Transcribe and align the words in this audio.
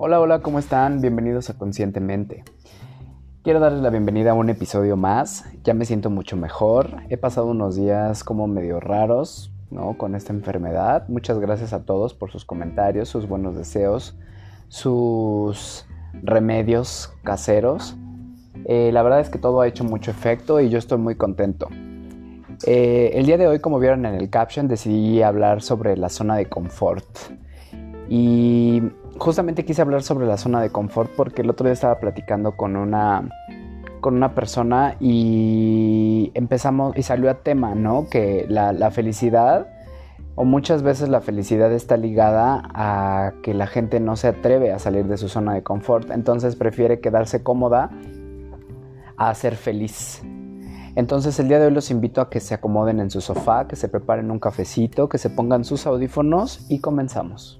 Hola, 0.00 0.20
hola, 0.20 0.42
¿cómo 0.42 0.60
están? 0.60 1.00
Bienvenidos 1.00 1.50
a 1.50 1.58
Conscientemente. 1.58 2.44
Quiero 3.42 3.58
darles 3.58 3.82
la 3.82 3.90
bienvenida 3.90 4.30
a 4.30 4.34
un 4.34 4.48
episodio 4.48 4.96
más. 4.96 5.44
Ya 5.64 5.74
me 5.74 5.84
siento 5.86 6.08
mucho 6.08 6.36
mejor. 6.36 6.98
He 7.08 7.16
pasado 7.16 7.48
unos 7.48 7.74
días 7.74 8.22
como 8.22 8.46
medio 8.46 8.78
raros, 8.78 9.50
¿no? 9.72 9.98
Con 9.98 10.14
esta 10.14 10.32
enfermedad. 10.32 11.08
Muchas 11.08 11.40
gracias 11.40 11.72
a 11.72 11.84
todos 11.84 12.14
por 12.14 12.30
sus 12.30 12.44
comentarios, 12.44 13.08
sus 13.08 13.26
buenos 13.26 13.56
deseos, 13.56 14.16
sus 14.68 15.84
remedios 16.22 17.12
caseros. 17.24 17.96
Eh, 18.66 18.90
la 18.92 19.02
verdad 19.02 19.18
es 19.18 19.30
que 19.30 19.38
todo 19.38 19.62
ha 19.62 19.66
hecho 19.66 19.82
mucho 19.82 20.12
efecto 20.12 20.60
y 20.60 20.68
yo 20.68 20.78
estoy 20.78 20.98
muy 20.98 21.16
contento. 21.16 21.66
Eh, 22.68 23.10
el 23.14 23.26
día 23.26 23.36
de 23.36 23.48
hoy, 23.48 23.58
como 23.58 23.80
vieron 23.80 24.06
en 24.06 24.14
el 24.14 24.30
caption, 24.30 24.68
decidí 24.68 25.22
hablar 25.22 25.60
sobre 25.60 25.96
la 25.96 26.08
zona 26.08 26.36
de 26.36 26.48
confort. 26.48 27.04
Y 28.08 28.80
justamente 29.18 29.64
quise 29.64 29.82
hablar 29.82 30.02
sobre 30.02 30.26
la 30.26 30.36
zona 30.36 30.60
de 30.60 30.70
confort 30.70 31.10
porque 31.16 31.42
el 31.42 31.50
otro 31.50 31.64
día 31.64 31.72
estaba 31.72 31.98
platicando 32.00 32.56
con 32.56 32.76
una 32.76 33.28
con 34.00 34.14
una 34.14 34.34
persona 34.34 34.96
y 35.00 36.30
empezamos 36.34 36.96
y 36.96 37.02
salió 37.02 37.30
a 37.30 37.42
tema, 37.42 37.74
¿no? 37.74 38.08
Que 38.08 38.46
la, 38.48 38.72
la 38.72 38.90
felicidad 38.92 39.66
o 40.36 40.44
muchas 40.44 40.84
veces 40.84 41.08
la 41.08 41.20
felicidad 41.20 41.72
está 41.72 41.96
ligada 41.96 42.62
a 42.72 43.32
que 43.42 43.54
la 43.54 43.66
gente 43.66 43.98
no 43.98 44.14
se 44.14 44.28
atreve 44.28 44.72
a 44.72 44.78
salir 44.78 45.06
de 45.06 45.16
su 45.16 45.28
zona 45.28 45.52
de 45.54 45.64
confort, 45.64 46.12
entonces 46.12 46.54
prefiere 46.54 47.00
quedarse 47.00 47.42
cómoda 47.42 47.90
a 49.16 49.34
ser 49.34 49.56
feliz. 49.56 50.22
Entonces 50.94 51.40
el 51.40 51.48
día 51.48 51.58
de 51.58 51.66
hoy 51.66 51.72
los 51.72 51.90
invito 51.90 52.20
a 52.20 52.30
que 52.30 52.38
se 52.38 52.54
acomoden 52.54 53.00
en 53.00 53.10
su 53.10 53.20
sofá, 53.20 53.66
que 53.66 53.74
se 53.74 53.88
preparen 53.88 54.30
un 54.30 54.38
cafecito, 54.38 55.08
que 55.08 55.18
se 55.18 55.28
pongan 55.28 55.64
sus 55.64 55.86
audífonos 55.86 56.66
y 56.68 56.80
comenzamos. 56.80 57.57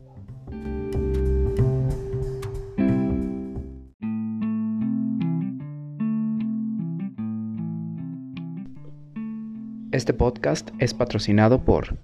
Este 9.98 10.14
podcast 10.14 10.70
es 10.78 10.94
patrocinado 10.94 11.64
por 11.64 11.98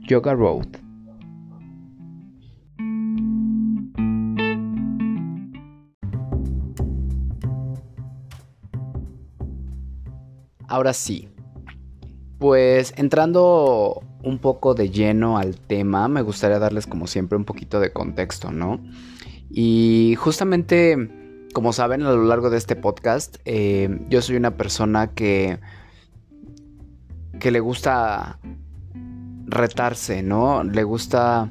Yoga 0.00 0.34
Road. 0.34 0.66
Ahora 10.66 10.92
sí, 10.92 11.28
pues 12.40 12.92
entrando 12.96 14.02
un 14.24 14.38
poco 14.40 14.74
de 14.74 14.90
lleno 14.90 15.38
al 15.38 15.54
tema, 15.54 16.08
me 16.08 16.22
gustaría 16.22 16.58
darles 16.58 16.88
como 16.88 17.06
siempre 17.06 17.38
un 17.38 17.44
poquito 17.44 17.78
de 17.78 17.92
contexto, 17.92 18.50
¿no? 18.50 18.80
Y 19.48 20.16
justamente, 20.18 21.46
como 21.52 21.72
saben, 21.72 22.02
a 22.02 22.10
lo 22.10 22.24
largo 22.24 22.50
de 22.50 22.58
este 22.58 22.74
podcast, 22.74 23.36
eh, 23.44 24.00
yo 24.08 24.20
soy 24.20 24.34
una 24.34 24.56
persona 24.56 25.12
que 25.14 25.60
que 27.40 27.50
le 27.50 27.60
gusta 27.60 28.38
retarse, 29.46 30.22
¿no? 30.22 30.62
Le 30.62 30.84
gusta 30.84 31.50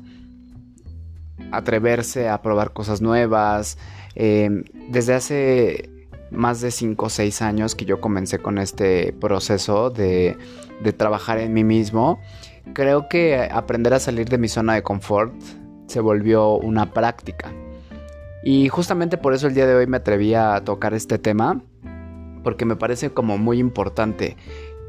atreverse 1.51 2.29
a 2.29 2.41
probar 2.41 2.71
cosas 2.71 3.01
nuevas. 3.01 3.77
Em, 4.15 4.63
desde 4.89 5.13
hace 5.13 5.89
más 6.31 6.61
de 6.61 6.71
5 6.71 7.05
o 7.05 7.09
6 7.09 7.41
años 7.41 7.75
que 7.75 7.85
yo 7.85 7.99
comencé 7.99 8.39
con 8.39 8.57
este 8.57 9.13
proceso 9.13 9.89
de, 9.89 10.37
de 10.81 10.93
trabajar 10.93 11.39
en 11.39 11.53
mí 11.53 11.63
mismo, 11.63 12.19
creo 12.73 13.09
que 13.09 13.49
aprender 13.51 13.93
a 13.93 13.99
salir 13.99 14.29
de 14.29 14.37
mi 14.37 14.47
zona 14.47 14.75
de 14.75 14.83
confort 14.83 15.33
se 15.87 15.99
volvió 15.99 16.53
una 16.53 16.93
práctica. 16.93 17.51
Y 18.43 18.69
justamente 18.69 19.17
por 19.17 19.33
eso 19.33 19.47
el 19.47 19.53
día 19.53 19.67
de 19.67 19.75
hoy 19.75 19.87
me 19.87 19.97
atreví 19.97 20.33
a 20.33 20.63
tocar 20.63 20.93
este 20.93 21.17
tema, 21.17 21.61
porque 22.43 22.65
me 22.65 22.75
parece 22.75 23.09
como 23.09 23.37
muy 23.37 23.59
importante 23.59 24.37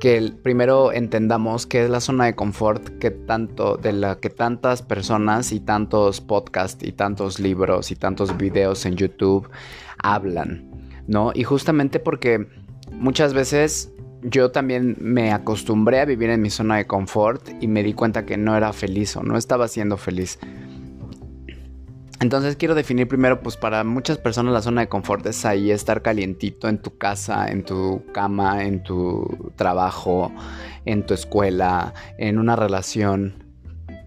que 0.00 0.32
primero 0.42 0.92
entendamos 0.92 1.66
qué 1.66 1.84
es 1.84 1.90
la 1.90 2.00
zona 2.00 2.24
de 2.24 2.34
confort 2.34 2.98
que 2.98 3.10
tanto 3.10 3.76
de 3.76 3.92
la 3.92 4.18
que 4.18 4.30
tantas 4.30 4.82
personas 4.82 5.52
y 5.52 5.60
tantos 5.60 6.20
podcasts 6.20 6.82
y 6.84 6.92
tantos 6.92 7.38
libros 7.38 7.90
y 7.90 7.96
tantos 7.96 8.36
videos 8.36 8.86
en 8.86 8.96
YouTube 8.96 9.48
hablan, 9.98 10.70
¿no? 11.06 11.32
Y 11.34 11.44
justamente 11.44 12.00
porque 12.00 12.46
muchas 12.90 13.34
veces 13.34 13.92
yo 14.22 14.50
también 14.50 14.96
me 15.00 15.32
acostumbré 15.32 16.00
a 16.00 16.04
vivir 16.06 16.30
en 16.30 16.42
mi 16.42 16.50
zona 16.50 16.76
de 16.76 16.86
confort 16.86 17.48
y 17.60 17.68
me 17.68 17.82
di 17.82 17.92
cuenta 17.92 18.26
que 18.26 18.36
no 18.36 18.56
era 18.56 18.72
feliz 18.72 19.16
o 19.16 19.22
no 19.22 19.36
estaba 19.36 19.68
siendo 19.68 19.96
feliz. 19.96 20.38
Entonces 22.20 22.56
quiero 22.56 22.74
definir 22.74 23.08
primero, 23.08 23.40
pues 23.40 23.56
para 23.56 23.82
muchas 23.82 24.18
personas 24.18 24.52
la 24.52 24.60
zona 24.60 24.82
de 24.82 24.88
confort 24.88 25.24
es 25.24 25.46
ahí 25.46 25.70
estar 25.70 26.02
calientito 26.02 26.68
en 26.68 26.76
tu 26.76 26.98
casa, 26.98 27.48
en 27.48 27.64
tu 27.64 28.04
cama, 28.12 28.64
en 28.64 28.82
tu 28.82 29.52
trabajo, 29.56 30.30
en 30.84 31.06
tu 31.06 31.14
escuela, 31.14 31.94
en 32.18 32.38
una 32.38 32.56
relación, 32.56 33.42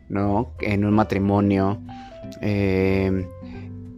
¿no? 0.09 0.53
En 0.61 0.85
un 0.85 0.93
matrimonio, 0.93 1.81
eh, 2.41 3.27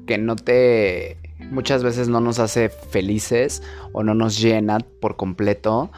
que 0.07 0.17
no 0.17 0.37
te, 0.37 1.17
muchas 1.51 1.83
veces 1.83 2.07
no 2.07 2.21
nos 2.21 2.39
hace 2.39 2.69
felices 2.69 3.63
o 3.91 4.01
no 4.01 4.13
nos 4.13 4.39
llena 4.39 4.79
por 5.01 5.17
completo 5.17 5.91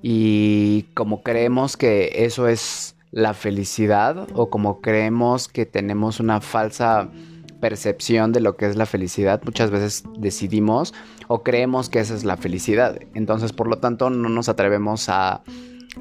y 0.00 0.84
como 0.94 1.24
creemos 1.24 1.76
que 1.76 2.24
eso 2.24 2.46
es 2.46 2.94
la 3.10 3.34
felicidad 3.34 4.28
o 4.34 4.48
como 4.48 4.80
creemos 4.80 5.48
que 5.48 5.66
tenemos 5.66 6.20
una 6.20 6.40
falsa 6.40 7.10
percepción 7.64 8.30
de 8.32 8.40
lo 8.40 8.58
que 8.58 8.66
es 8.66 8.76
la 8.76 8.84
felicidad, 8.84 9.40
muchas 9.42 9.70
veces 9.70 10.04
decidimos 10.18 10.92
o 11.28 11.42
creemos 11.42 11.88
que 11.88 11.98
esa 11.98 12.14
es 12.14 12.22
la 12.22 12.36
felicidad. 12.36 12.98
Entonces, 13.14 13.54
por 13.54 13.68
lo 13.68 13.78
tanto, 13.78 14.10
no 14.10 14.28
nos 14.28 14.50
atrevemos 14.50 15.08
a, 15.08 15.42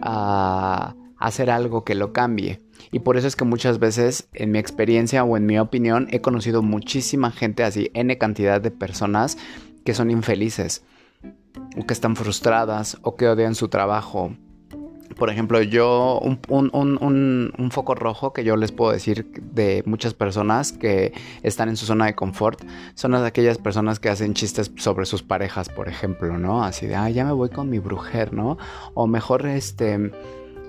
a 0.02 0.94
hacer 1.18 1.50
algo 1.50 1.86
que 1.86 1.96
lo 1.96 2.12
cambie. 2.12 2.62
Y 2.92 3.00
por 3.00 3.16
eso 3.16 3.28
es 3.28 3.38
que 3.38 3.46
muchas 3.46 3.80
veces, 3.80 4.28
en 4.34 4.52
mi 4.52 4.60
experiencia 4.60 5.24
o 5.24 5.38
en 5.38 5.46
mi 5.46 5.58
opinión, 5.58 6.10
he 6.12 6.20
conocido 6.20 6.62
muchísima 6.62 7.32
gente 7.32 7.64
así, 7.64 7.90
N 7.94 8.18
cantidad 8.18 8.60
de 8.60 8.72
personas 8.72 9.38
que 9.86 9.94
son 9.94 10.12
infelices, 10.12 10.84
o 11.78 11.86
que 11.88 11.94
están 11.94 12.18
frustradas, 12.18 12.98
o 13.04 13.16
que 13.16 13.30
odian 13.30 13.56
su 13.56 13.70
trabajo, 13.70 14.36
por 15.16 15.30
ejemplo, 15.30 15.62
yo, 15.62 16.20
un, 16.20 17.70
foco 17.72 17.96
rojo 17.96 18.34
que 18.34 18.44
yo 18.44 18.56
les 18.56 18.72
puedo 18.72 18.92
decir 18.92 19.26
de 19.42 19.84
muchas 19.86 20.14
personas 20.14 20.72
que 20.72 21.14
están 21.42 21.70
en 21.70 21.78
su 21.78 21.86
zona 21.86 22.06
de 22.06 22.16
confort 22.16 22.62
son 22.94 23.16
aquellas 23.16 23.58
personas 23.58 24.00
que 24.00 24.10
hacen 24.10 24.34
chistes 24.34 24.72
sobre 24.78 25.06
sus 25.06 25.24
parejas, 25.24 25.70
por 25.70 25.90
ejemplo, 25.90 26.38
¿no? 26.38 26.64
Así 26.64 26.88
de, 26.88 26.96
ah, 26.96 27.10
ya 27.10 27.26
me 27.26 27.32
voy 27.32 27.50
con 27.50 27.70
mi 27.70 27.80
brujer, 27.80 28.34
¿no? 28.34 28.58
O 28.94 29.08
mejor, 29.08 29.46
este, 29.48 30.12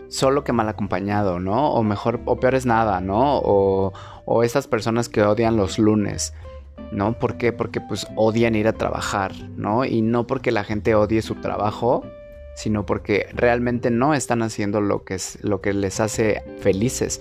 solo 0.08 0.44
que 0.44 0.52
mal 0.52 0.68
acompañado, 0.68 1.40
¿no? 1.40 1.72
O 1.72 1.82
mejor, 1.82 2.20
o 2.24 2.36
peor 2.36 2.54
es 2.54 2.66
nada, 2.66 3.00
¿no? 3.00 3.38
O, 3.38 3.92
o 4.24 4.42
estas 4.42 4.66
personas 4.66 5.08
que 5.08 5.22
odian 5.22 5.56
los 5.56 5.78
lunes. 5.78 6.34
¿No? 6.90 7.18
¿Por 7.18 7.38
qué? 7.38 7.52
Porque 7.52 7.80
pues 7.80 8.06
odian 8.14 8.54
ir 8.54 8.68
a 8.68 8.72
trabajar, 8.72 9.32
¿no? 9.56 9.84
Y 9.84 10.02
no 10.02 10.26
porque 10.26 10.52
la 10.52 10.64
gente 10.64 10.94
odie 10.94 11.22
su 11.22 11.36
trabajo, 11.36 12.04
sino 12.54 12.86
porque 12.86 13.26
realmente 13.34 13.90
no 13.90 14.14
están 14.14 14.42
haciendo 14.42 14.80
lo 14.80 15.04
que, 15.04 15.14
es, 15.14 15.38
lo 15.42 15.60
que 15.60 15.72
les 15.72 16.00
hace 16.00 16.42
felices. 16.60 17.20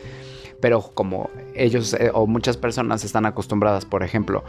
Pero 0.62 0.82
como 0.82 1.30
ellos 1.56 1.94
eh, 1.94 2.12
o 2.14 2.26
muchas 2.26 2.58
personas 2.58 3.04
están 3.04 3.26
acostumbradas, 3.26 3.86
por 3.86 4.04
ejemplo, 4.04 4.44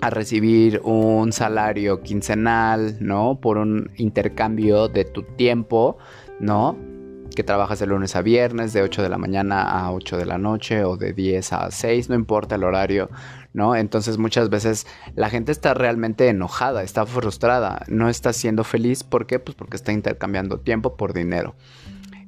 a 0.00 0.10
recibir 0.10 0.80
un 0.84 1.32
salario 1.32 2.02
quincenal, 2.02 2.96
¿no? 3.00 3.38
Por 3.40 3.58
un 3.58 3.90
intercambio 3.96 4.88
de 4.88 5.04
tu 5.04 5.22
tiempo, 5.22 5.98
¿no? 6.40 6.76
Que 7.34 7.42
trabajas 7.42 7.78
de 7.78 7.86
lunes 7.86 8.16
a 8.16 8.22
viernes, 8.22 8.72
de 8.72 8.82
8 8.82 9.02
de 9.02 9.08
la 9.08 9.18
mañana 9.18 9.62
a 9.62 9.92
8 9.92 10.16
de 10.16 10.26
la 10.26 10.38
noche 10.38 10.84
o 10.84 10.96
de 10.96 11.12
10 11.12 11.52
a 11.52 11.70
6, 11.70 12.08
no 12.08 12.14
importa 12.14 12.54
el 12.54 12.64
horario, 12.64 13.10
¿no? 13.52 13.76
Entonces 13.76 14.18
muchas 14.18 14.50
veces 14.50 14.86
la 15.14 15.30
gente 15.30 15.52
está 15.52 15.74
realmente 15.74 16.28
enojada, 16.28 16.82
está 16.82 17.06
frustrada, 17.06 17.82
no 17.88 18.08
está 18.08 18.32
siendo 18.32 18.64
feliz. 18.64 19.04
¿Por 19.04 19.26
qué? 19.26 19.38
Pues 19.38 19.54
porque 19.54 19.76
está 19.76 19.92
intercambiando 19.92 20.58
tiempo 20.58 20.96
por 20.96 21.12
dinero. 21.12 21.54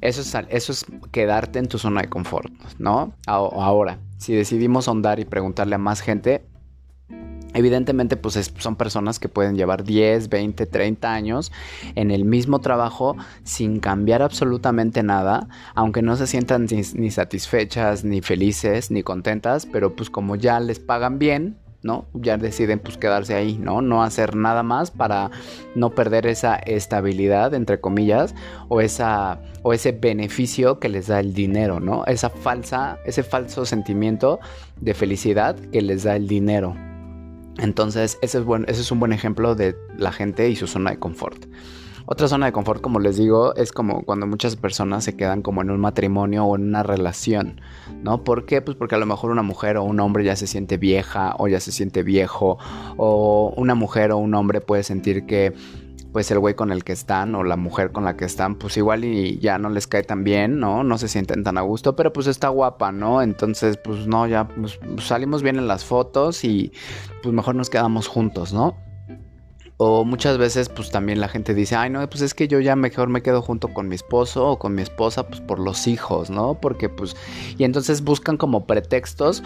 Eso 0.01 0.23
es, 0.23 0.35
eso 0.49 0.73
es 0.73 0.87
quedarte 1.13 1.59
en 1.59 1.69
tu 1.69 1.79
zona 1.79 2.01
de 2.03 2.09
confort, 2.09 2.51
¿no? 2.79 3.15
Ahora, 3.27 3.99
si 4.17 4.35
decidimos 4.35 4.89
ahondar 4.89 5.21
y 5.21 5.27
preguntarle 5.27 5.75
a 5.75 5.79
más 5.79 6.01
gente, 6.01 6.47
Evidentemente, 7.55 8.17
pues 8.17 8.53
son 8.59 8.77
personas 8.77 9.19
que 9.19 9.29
pueden 9.29 9.57
llevar 9.57 9.85
10, 9.85 10.29
20, 10.29 10.67
30 10.67 11.13
años 11.13 11.53
en 11.95 12.11
el 12.11 12.25
mismo 12.25 12.61
trabajo 12.61 13.17
sin 13.45 13.81
cambiar 13.81 14.23
absolutamente 14.23 15.03
nada, 15.03 15.49
aunque 15.75 16.03
no 16.03 16.17
se 16.17 16.27
sientan 16.27 16.67
ni, 16.71 17.11
satisfechas, 17.11 18.05
ni 18.05 18.21
felices, 18.21 18.91
ni 18.91 19.03
contentas, 19.03 19.67
pero 19.67 19.97
pues 19.97 20.11
como 20.11 20.37
ya 20.37 20.61
les 20.61 20.79
pagan 20.79 21.19
bien, 21.19 21.57
¿no? 21.83 22.07
Ya 22.13 22.37
deciden 22.37 22.79
pues 22.79 22.99
quedarse 22.99 23.35
ahí, 23.35 23.57
¿no? 23.59 23.81
No 23.81 24.03
hacer 24.03 24.37
nada 24.37 24.63
más 24.63 24.91
para 24.91 25.31
no 25.75 25.91
perder 25.91 26.27
esa 26.27 26.57
estabilidad, 26.57 27.55
entre 27.55 27.81
comillas, 27.81 28.35
o, 28.69 28.81
esa, 28.81 29.41
o 29.63 29.73
ese 29.73 29.93
beneficio 29.93 30.79
que 30.79 30.89
les 30.89 31.07
da 31.07 31.21
el 31.21 31.33
dinero, 31.33 31.81
¿no? 31.81 32.05
Esa 32.05 32.31
falsa, 32.31 32.99
ese 33.07 33.23
falso 33.23 33.65
sentimiento 33.65 34.41
de 34.81 34.95
felicidad 34.95 35.57
que 35.57 35.81
les 35.81 36.05
da 36.05 36.17
el 36.17 36.29
dinero. 36.29 36.90
Entonces, 37.59 38.19
ese 38.23 38.45
es, 38.67 38.91
un 38.91 39.01
buen 39.01 39.13
ejemplo 39.13 39.55
de 39.55 39.77
la 39.97 40.13
gente 40.13 40.49
y 40.49 40.57
su 40.57 40.67
zona 40.67 40.91
de 40.91 40.99
confort. 40.99 41.47
Otra 42.07 42.27
zona 42.27 42.47
de 42.47 42.53
confort, 42.53 42.81
como 42.81 42.99
les 42.99 43.19
digo, 43.19 43.55
es 43.55 43.71
como 43.71 44.03
cuando 44.03 44.27
muchas 44.27 44.57
personas 44.57 45.05
se 45.05 45.17
quedan 45.17 45.43
como 45.43 45.63
en 45.63 45.71
un 45.71 45.79
matrimonio 45.79 46.45
o 46.45 46.57
en 46.57 46.63
una 46.63 46.83
relación, 46.83 47.61
¿no? 48.03 48.25
¿Por 48.25 48.47
qué? 48.47 48.63
Pues 48.63 48.77
porque 48.77 48.97
a 48.97 48.99
lo 48.99 49.07
mejor 49.07 49.31
una 49.31 49.43
mujer 49.43 49.77
o 49.77 49.85
un 49.85 50.01
hombre 50.01 50.25
ya 50.25 50.35
se 50.35 50.49
siente 50.49 50.77
vieja 50.77 51.37
o 51.39 51.47
ya 51.47 51.61
se 51.61 51.71
siente 51.71 52.03
viejo, 52.03 52.59
o 52.97 53.55
una 53.57 53.77
mujer 53.77 54.11
o 54.11 54.17
un 54.17 54.35
hombre 54.35 54.61
puede 54.61 54.83
sentir 54.83 55.25
que 55.25 55.55
pues 56.13 56.31
el 56.31 56.39
güey 56.39 56.55
con 56.55 56.73
el 56.73 56.85
que 56.85 56.93
están 56.93 57.35
o 57.35 57.45
la 57.45 57.57
mujer 57.57 57.93
con 57.93 58.05
la 58.05 58.17
que 58.17 58.25
están, 58.25 58.57
pues 58.57 58.77
igual 58.77 59.05
y 59.05 59.39
ya 59.39 59.59
no 59.59 59.69
les 59.69 59.87
cae 59.87 60.03
tan 60.03 60.25
bien, 60.25 60.59
¿no? 60.59 60.83
No 60.83 60.99
se 60.99 61.09
sienten 61.09 61.45
tan 61.45 61.59
a 61.59 61.63
gusto, 61.63 61.95
pero 61.97 62.13
pues 62.13 62.27
está 62.27 62.49
guapa, 62.49 62.93
¿no? 62.93 63.23
Entonces, 63.23 63.77
pues 63.77 64.07
no, 64.07 64.27
ya 64.27 64.49
pues, 64.49 64.79
salimos 64.99 65.43
bien 65.43 65.57
en 65.57 65.69
las 65.69 65.85
fotos 65.85 66.45
y 66.45 66.73
pues 67.23 67.35
mejor 67.35 67.55
nos 67.55 67.71
quedamos 67.71 68.09
juntos, 68.09 68.53
¿no? 68.53 68.77
O 69.77 70.05
muchas 70.05 70.37
veces 70.37 70.69
pues 70.69 70.91
también 70.91 71.21
la 71.21 71.29
gente 71.29 71.55
dice, 71.55 71.75
ay 71.75 71.89
no, 71.89 72.07
pues 72.11 72.21
es 72.21 72.35
que 72.35 72.49
yo 72.49 72.61
ya 72.61 72.77
mejor 72.77 73.09
me 73.09 73.23
quedo 73.23 73.41
junto 73.41 73.69
con 73.69 73.89
mi 73.89 73.95
esposo 73.95 74.47
o 74.47 74.59
con 74.59 74.75
mi 74.75 74.83
esposa 74.83 75.27
pues 75.27 75.41
por 75.41 75.59
los 75.59 75.87
hijos, 75.87 76.29
¿no? 76.29 76.61
Porque 76.61 76.91
pues... 76.91 77.17
Y 77.57 77.65
entonces 77.65 78.05
buscan 78.05 78.37
como 78.37 78.67
pretextos 78.67 79.43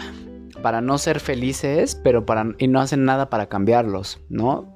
para 0.61 0.81
no 0.81 0.97
ser 0.97 1.21
felices, 1.21 1.99
pero 2.03 2.25
para... 2.25 2.53
y 2.57 2.67
no 2.67 2.81
hacen 2.81 3.05
nada 3.05 3.29
para 3.29 3.47
cambiarlos, 3.47 4.19
¿no? 4.27 4.74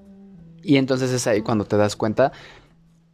Y 0.64 0.78
entonces 0.78 1.12
es 1.12 1.28
ahí 1.28 1.42
cuando 1.42 1.66
te 1.66 1.78
das 1.78 1.96
cuenta 1.96 2.32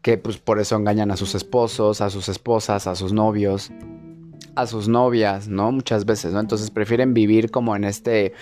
que 0.01 0.17
pues 0.17 0.37
por 0.37 0.59
eso 0.59 0.75
engañan 0.75 1.11
a 1.11 1.17
sus 1.17 1.35
esposos, 1.35 2.01
a 2.01 2.09
sus 2.09 2.29
esposas, 2.29 2.87
a 2.87 2.95
sus 2.95 3.11
novios, 3.11 3.71
a 4.55 4.67
sus 4.67 4.87
novias, 4.87 5.47
¿no? 5.47 5.71
Muchas 5.71 6.05
veces, 6.05 6.33
¿no? 6.33 6.39
Entonces 6.39 6.71
prefieren 6.71 7.13
vivir 7.13 7.51
como 7.51 7.75
en 7.75 7.83
este 7.83 8.33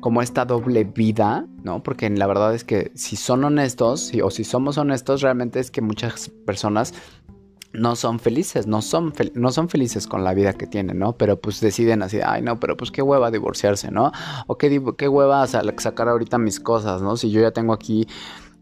como 0.00 0.22
esta 0.22 0.44
doble 0.44 0.84
vida, 0.84 1.46
¿no? 1.64 1.82
Porque 1.82 2.08
la 2.10 2.26
verdad 2.26 2.54
es 2.54 2.64
que 2.64 2.92
si 2.94 3.16
son 3.16 3.44
honestos, 3.44 4.12
o 4.22 4.30
si 4.30 4.44
somos 4.44 4.78
honestos, 4.78 5.22
realmente 5.22 5.58
es 5.58 5.70
que 5.70 5.80
muchas 5.80 6.28
personas 6.44 6.92
no 7.76 7.96
son 7.96 8.18
felices, 8.18 8.66
no 8.66 8.82
son, 8.82 9.12
no 9.34 9.52
son 9.52 9.68
felices 9.68 10.06
con 10.06 10.24
la 10.24 10.34
vida 10.34 10.52
que 10.54 10.66
tienen, 10.66 10.98
¿no? 10.98 11.12
Pero 11.14 11.38
pues 11.38 11.60
deciden 11.60 12.02
así, 12.02 12.18
ay 12.24 12.42
no, 12.42 12.58
pero 12.58 12.76
pues 12.76 12.90
qué 12.90 13.02
hueva 13.02 13.30
divorciarse, 13.30 13.90
¿no? 13.90 14.12
O 14.46 14.58
qué, 14.58 14.82
qué 14.96 15.08
hueva 15.08 15.46
sacar 15.46 16.08
ahorita 16.08 16.38
mis 16.38 16.60
cosas, 16.60 17.02
¿no? 17.02 17.16
Si 17.16 17.30
yo 17.30 17.40
ya 17.40 17.50
tengo 17.50 17.72
aquí 17.72 18.06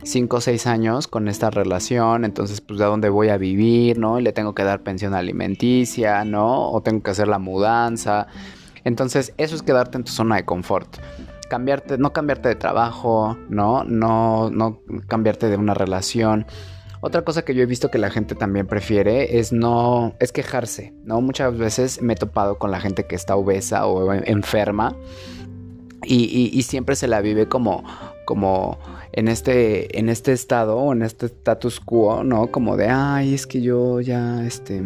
5 0.02 0.36
o 0.36 0.40
6 0.40 0.66
años 0.66 1.08
con 1.08 1.28
esta 1.28 1.50
relación, 1.50 2.24
entonces 2.24 2.60
pues 2.60 2.78
de 2.78 2.84
dónde 2.84 3.08
voy 3.08 3.28
a 3.28 3.38
vivir, 3.38 3.98
¿no? 3.98 4.18
Y 4.18 4.22
le 4.22 4.32
tengo 4.32 4.54
que 4.54 4.64
dar 4.64 4.82
pensión 4.82 5.14
alimenticia, 5.14 6.24
¿no? 6.24 6.70
O 6.70 6.82
tengo 6.82 7.02
que 7.02 7.10
hacer 7.10 7.28
la 7.28 7.38
mudanza. 7.38 8.26
Entonces 8.84 9.32
eso 9.38 9.54
es 9.54 9.62
quedarte 9.62 9.96
en 9.96 10.04
tu 10.04 10.12
zona 10.12 10.36
de 10.36 10.44
confort 10.44 10.98
cambiarte, 11.48 11.98
no 11.98 12.12
cambiarte 12.12 12.48
de 12.48 12.54
trabajo, 12.56 13.36
¿no? 13.48 13.84
No, 13.84 14.50
no 14.50 14.80
cambiarte 15.06 15.48
de 15.48 15.56
una 15.56 15.74
relación. 15.74 16.46
Otra 17.06 17.20
cosa 17.20 17.44
que 17.44 17.54
yo 17.54 17.62
he 17.62 17.66
visto 17.66 17.90
que 17.90 17.98
la 17.98 18.08
gente 18.08 18.34
también 18.34 18.66
prefiere 18.66 19.38
es 19.38 19.52
no, 19.52 20.14
es 20.20 20.32
quejarse, 20.32 20.94
¿no? 21.04 21.20
Muchas 21.20 21.54
veces 21.58 22.00
me 22.00 22.14
he 22.14 22.16
topado 22.16 22.56
con 22.58 22.70
la 22.70 22.80
gente 22.80 23.04
que 23.04 23.14
está 23.14 23.36
obesa 23.36 23.86
o 23.86 24.10
enferma 24.14 24.96
y, 26.02 26.62
siempre 26.62 26.96
se 26.96 27.06
la 27.06 27.20
vive 27.20 27.46
como, 27.46 27.84
como 28.24 28.78
en 29.12 29.28
este, 29.28 29.98
en 29.98 30.08
este 30.08 30.32
estado 30.32 30.78
o 30.78 30.94
en 30.94 31.02
este 31.02 31.26
status 31.26 31.78
quo, 31.78 32.24
¿no? 32.24 32.46
Como 32.46 32.78
de, 32.78 32.88
ay, 32.88 33.34
es 33.34 33.46
que 33.46 33.60
yo 33.60 34.00
ya, 34.00 34.42
este, 34.42 34.82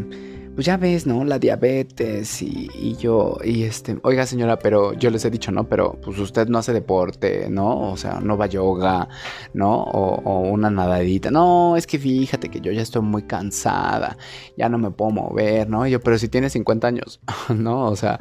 pues 0.58 0.66
ya 0.66 0.76
ves, 0.76 1.06
¿no? 1.06 1.25
La 1.25 1.38
diabetes 1.38 2.43
y, 2.43 2.96
yo, 2.96 3.37
y 3.44 3.62
este, 3.62 3.96
oiga 4.02 4.26
señora, 4.26 4.58
pero 4.58 4.93
yo 4.93 5.08
les 5.08 5.25
he 5.25 5.31
dicho, 5.31 5.52
¿no? 5.52 5.69
Pero 5.69 5.96
pues 6.02 6.19
usted 6.19 6.49
no 6.49 6.58
hace 6.58 6.72
deporte, 6.72 7.46
¿no? 7.49 7.93
O 7.93 7.96
sea, 7.96 8.19
no 8.20 8.37
va 8.37 8.49
yoga, 8.49 9.08
¿no? 9.55 9.84
O, 9.84 10.40
una 10.40 10.69
nadadita. 10.69 11.31
No, 11.31 11.76
es 11.76 11.87
que 11.87 11.96
fíjate 12.00 12.49
que 12.49 12.60
yo 12.60 12.72
ya 12.72 12.82
estoy 12.82 13.02
muy 13.02 13.22
cansada, 13.22 14.16
ya 14.56 14.69
no 14.69 14.78
me 14.78 14.90
puedo 14.90 15.12
mover, 15.12 15.70
¿no? 15.70 15.87
yo, 15.87 16.00
pero 16.00 16.19
si 16.19 16.26
tiene 16.28 16.50
50 16.50 16.88
años, 16.88 17.20
¿no? 17.54 17.87
O 17.87 17.94
sea, 17.94 18.19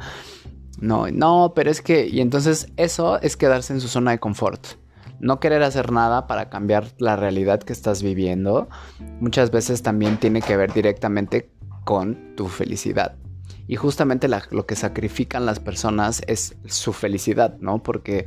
no, 0.80 1.08
no, 1.10 1.54
pero 1.56 1.72
es 1.72 1.82
que, 1.82 2.06
y 2.06 2.20
entonces 2.20 2.68
eso 2.76 3.20
es 3.20 3.36
quedarse 3.36 3.72
en 3.72 3.80
su 3.80 3.88
zona 3.88 4.12
de 4.12 4.20
confort 4.20 4.64
no 5.20 5.40
querer 5.40 5.64
hacer 5.64 5.90
nada 5.90 6.28
para 6.28 6.48
cambiar 6.48 6.92
la 6.98 7.16
realidad 7.16 7.60
que 7.60 7.72
estás 7.72 8.04
viviendo, 8.04 8.68
muchas 9.18 9.50
veces 9.50 9.82
también 9.82 10.18
tiene 10.18 10.42
que 10.42 10.56
ver 10.56 10.72
directamente 10.72 11.50
con 11.88 12.36
tu 12.36 12.48
felicidad. 12.48 13.14
Y 13.66 13.76
justamente 13.76 14.28
lo 14.50 14.66
que 14.66 14.76
sacrifican 14.76 15.46
las 15.46 15.58
personas 15.58 16.20
es 16.26 16.54
su 16.66 16.92
felicidad, 16.92 17.56
¿no? 17.60 17.82
Porque 17.82 18.26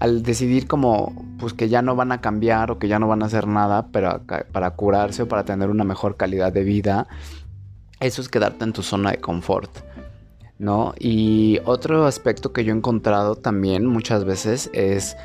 al 0.00 0.22
decidir 0.22 0.66
como 0.66 1.14
pues 1.38 1.52
que 1.52 1.68
ya 1.68 1.82
no 1.82 1.94
van 1.94 2.10
a 2.10 2.22
cambiar 2.22 2.70
o 2.70 2.78
que 2.78 2.88
ya 2.88 2.98
no 2.98 3.06
van 3.06 3.22
a 3.22 3.26
hacer 3.26 3.48
nada 3.48 3.88
para, 3.88 4.20
para 4.50 4.70
curarse 4.70 5.24
o 5.24 5.28
para 5.28 5.44
tener 5.44 5.68
una 5.68 5.84
mejor 5.84 6.16
calidad 6.16 6.54
de 6.54 6.64
vida, 6.64 7.06
eso 8.00 8.22
es 8.22 8.30
quedarte 8.30 8.64
en 8.64 8.72
tu 8.72 8.82
zona 8.82 9.10
de 9.10 9.18
confort, 9.18 9.70
¿no? 10.58 10.94
Y 10.98 11.58
otro 11.66 12.06
aspecto 12.06 12.54
que 12.54 12.64
yo 12.64 12.72
he 12.72 12.76
encontrado 12.78 13.36
también 13.36 13.84
muchas 13.84 14.24
veces 14.24 14.70
es 14.72 15.18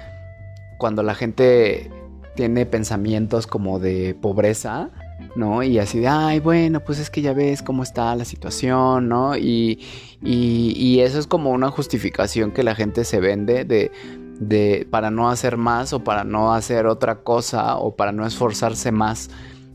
cuando 0.77 1.03
la 1.03 1.15
gente 1.15 1.89
tiene 2.35 2.65
pensamientos 2.65 3.47
como 3.47 3.79
de 3.79 4.13
pobreza, 4.21 4.89
¿no? 5.35 5.63
Y 5.63 5.79
así 5.79 5.99
de, 5.99 6.07
ay, 6.07 6.39
bueno, 6.39 6.79
pues 6.81 6.99
es 6.99 7.09
que 7.09 7.21
ya 7.21 7.33
ves 7.33 7.61
cómo 7.61 7.83
está 7.83 8.15
la 8.15 8.25
situación, 8.25 9.07
¿no? 9.07 9.37
Y, 9.37 9.79
y, 10.23 10.99
eso 10.99 11.19
es 11.19 11.27
como 11.27 11.51
una 11.51 11.69
justificación 11.69 12.51
que 12.51 12.63
la 12.63 12.75
gente 12.75 13.03
se 13.03 13.19
vende 13.19 13.65
de, 13.65 13.91
de, 14.39 14.87
para 14.89 15.09
no 15.11 15.29
hacer 15.29 15.57
más 15.57 15.93
o 15.93 16.03
para 16.03 16.23
no 16.23 16.53
hacer 16.53 16.85
otra 16.85 17.23
cosa 17.23 17.77
o 17.77 17.95
para 17.95 18.11
no 18.11 18.25
esforzarse 18.25 18.91
más. 18.91 19.29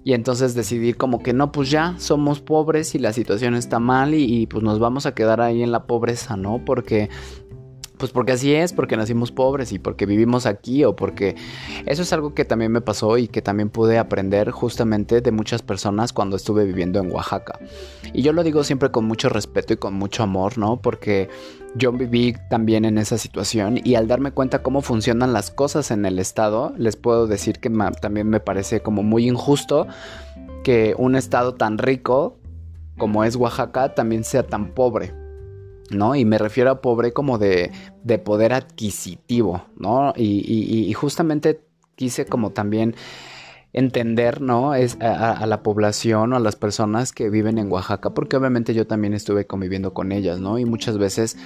Y 0.05 0.13
entonces 0.13 0.55
decidir 0.55 0.97
como 0.97 1.21
que 1.21 1.33
no, 1.33 1.51
pues 1.51 1.69
ya 1.69 1.97
somos 1.99 2.41
pobres 2.41 2.95
y 2.95 3.01
la 3.01 3.13
situación 3.13 3.57
está 3.57 3.81
mal 3.81 4.15
y, 4.15 4.23
y 4.23 4.47
pues 4.47 4.63
nos 4.63 4.79
vamos 4.79 5.05
a 5.05 5.15
quedar 5.15 5.41
ahí 5.41 5.65
en 5.65 5.73
la 5.73 5.87
pobreza, 5.87 6.37
¿no? 6.37 6.65
Porque 6.65 7.11
pues 7.99 8.13
porque 8.13 8.33
así 8.33 8.55
es, 8.55 8.73
porque 8.73 8.97
nacimos 8.97 9.33
pobres 9.33 9.73
y 9.73 9.79
porque 9.79 10.07
vivimos 10.07 10.47
aquí 10.47 10.85
o 10.85 10.97
porque 10.97 11.37
eso 11.87 12.03
es 12.03 12.13
algo 12.13 12.35
que 12.35 12.45
también 12.45 12.73
me 12.73 12.81
pasó 12.81 13.19
y 13.19 13.29
que 13.29 13.43
también 13.43 13.71
pude 13.71 13.99
aprender 13.99 14.51
justamente 14.51 15.21
de 15.21 15.31
muchas 15.31 15.63
personas 15.63 16.13
cuando 16.13 16.37
estuve 16.37 16.65
viviendo 16.65 17.01
en 17.01 17.11
Oaxaca. 17.11 17.59
Y 18.13 18.23
yo 18.23 18.33
lo 18.33 18.43
digo 18.43 18.65
siempre 18.65 18.91
con 18.91 19.05
mucho 19.07 19.29
respeto 19.29 19.73
y 19.73 19.77
con 19.77 19.95
mucho 19.95 20.23
amor, 20.23 20.59
¿no? 20.59 20.81
Porque 20.81 21.29
yo 21.75 21.93
viví 21.93 22.35
también 22.51 22.85
en 22.85 22.99
esa 22.99 23.19
situación 23.19 23.81
y 23.83 23.95
al 23.95 24.09
darme 24.09 24.33
cuenta 24.33 24.63
cómo 24.63 24.81
funcionan 24.83 25.33
las 25.33 25.51
cosas 25.51 25.91
en 25.91 26.07
el 26.07 26.19
estado, 26.19 26.73
les 26.77 26.97
puedo 26.97 27.27
decir 27.27 27.59
que 27.59 27.71
también 28.01 28.29
me 28.29 28.41
parece 28.41 28.81
como 28.81 29.03
muy 29.03 29.29
injusto 29.29 29.87
que 30.65 30.95
un 30.99 31.17
estado 31.17 31.55
tan 31.55 31.79
rico 31.79 32.39
como 32.99 33.25
es 33.25 33.37
Oaxaca 33.37 33.95
también 33.95 34.25
sea 34.25 34.43
tan 34.43 34.75
pobre. 34.75 35.26
¿No? 35.91 36.15
Y 36.15 36.25
me 36.25 36.39
refiero 36.39 36.71
a 36.71 36.81
pobre 36.81 37.13
como 37.13 37.39
de, 37.39 37.71
de 38.03 38.19
poder 38.19 38.53
adquisitivo, 38.53 39.67
¿no? 39.77 40.13
Y, 40.17 40.93
justamente 40.95 41.61
quise 41.95 42.27
como 42.27 42.51
también 42.51 42.95
entender, 43.73 44.41
¿no? 44.41 44.75
Es 44.75 44.99
a, 45.01 45.33
a, 45.33 45.47
la 45.47 45.63
población 45.63 46.33
o 46.33 46.37
a 46.37 46.41
las 46.41 46.57
personas 46.57 47.13
que 47.13 47.29
viven 47.29 47.59
en 47.59 47.71
Oaxaca, 47.71 48.11
porque 48.15 48.37
obviamente 48.37 48.75
yo 48.75 48.87
también 48.87 49.15
estuve 49.15 49.47
conviviendo 49.47 49.93
con 49.93 50.13
ellas, 50.13 50.41
¿no? 50.41 50.59
Y 50.59 50.65
muchas 50.65 50.99
veces 50.99 51.37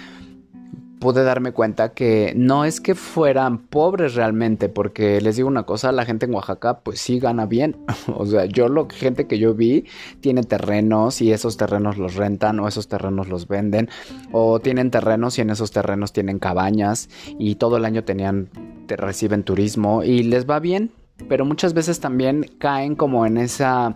pude 1.00 1.25
darme 1.25 1.52
cuenta 1.52 1.95
que 1.95 2.35
no 2.37 2.64
es 2.64 2.80
que 2.80 2.95
fueran 2.95 3.59
pobres 3.59 4.14
realmente, 4.14 4.69
porque 4.69 5.21
les 5.21 5.37
digo 5.37 5.49
una 5.49 5.64
cosa, 5.64 5.90
la 5.92 6.04
gente 6.04 6.26
en 6.26 6.35
Oaxaca 6.35 6.80
pues 6.80 7.00
sí 7.00 7.19
gana 7.19 7.47
bien. 7.47 7.76
o 8.14 8.26
sea, 8.26 8.45
yo 8.45 8.69
lo 8.69 8.87
gente 8.88 9.26
que 9.26 9.38
yo 9.38 9.54
vi 9.54 9.87
tiene 10.21 10.42
terrenos 10.42 11.21
y 11.23 11.33
esos 11.33 11.57
terrenos 11.57 11.97
los 11.97 12.14
rentan 12.14 12.61
o 12.61 12.69
esos 12.69 12.87
terrenos 12.87 13.28
los 13.28 13.49
venden 13.49 13.88
o 14.30 14.61
tienen 14.61 14.90
terrenos 14.90 15.38
y 15.38 15.40
en 15.40 15.50
esos 15.50 15.73
terrenos 15.73 16.12
tienen 16.12 16.38
cabañas 16.38 17.09
y 17.38 17.57
todo 17.57 17.78
el 17.78 17.85
año 17.85 18.04
tenían 18.04 18.50
te 18.87 18.97
reciben 18.97 19.42
turismo 19.42 20.04
y 20.04 20.23
les 20.23 20.49
va 20.49 20.61
bien, 20.61 20.90
pero 21.28 21.45
muchas 21.45 21.75
veces 21.75 22.00
también 22.00 22.50
caen 22.59 22.95
como 22.95 23.25
en 23.25 23.38
esa 23.38 23.95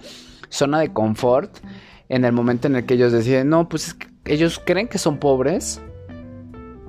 zona 0.49 0.81
de 0.81 0.93
confort 0.93 1.59
en 2.09 2.25
el 2.25 2.33
momento 2.33 2.69
en 2.69 2.77
el 2.77 2.87
que 2.87 2.95
ellos 2.95 3.13
deciden, 3.13 3.49
no, 3.49 3.69
pues 3.69 3.97
ellos 4.25 4.61
creen 4.65 4.89
que 4.89 4.99
son 4.99 5.19
pobres, 5.19 5.81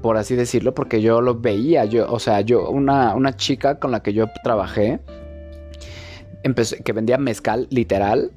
por 0.05 0.17
así 0.17 0.35
decirlo, 0.35 0.75
porque 0.75 1.01
yo 1.01 1.19
lo 1.19 1.33
veía, 1.33 1.83
yo, 1.85 2.05
o 2.13 2.19
sea, 2.19 2.41
yo, 2.41 2.69
una, 2.69 3.15
una 3.15 3.35
chica 3.35 3.79
con 3.79 3.89
la 3.89 4.03
que 4.03 4.13
yo 4.13 4.27
trabajé, 4.43 4.99
que 6.83 6.93
vendía 6.93 7.17
mezcal, 7.17 7.65
literal, 7.71 8.31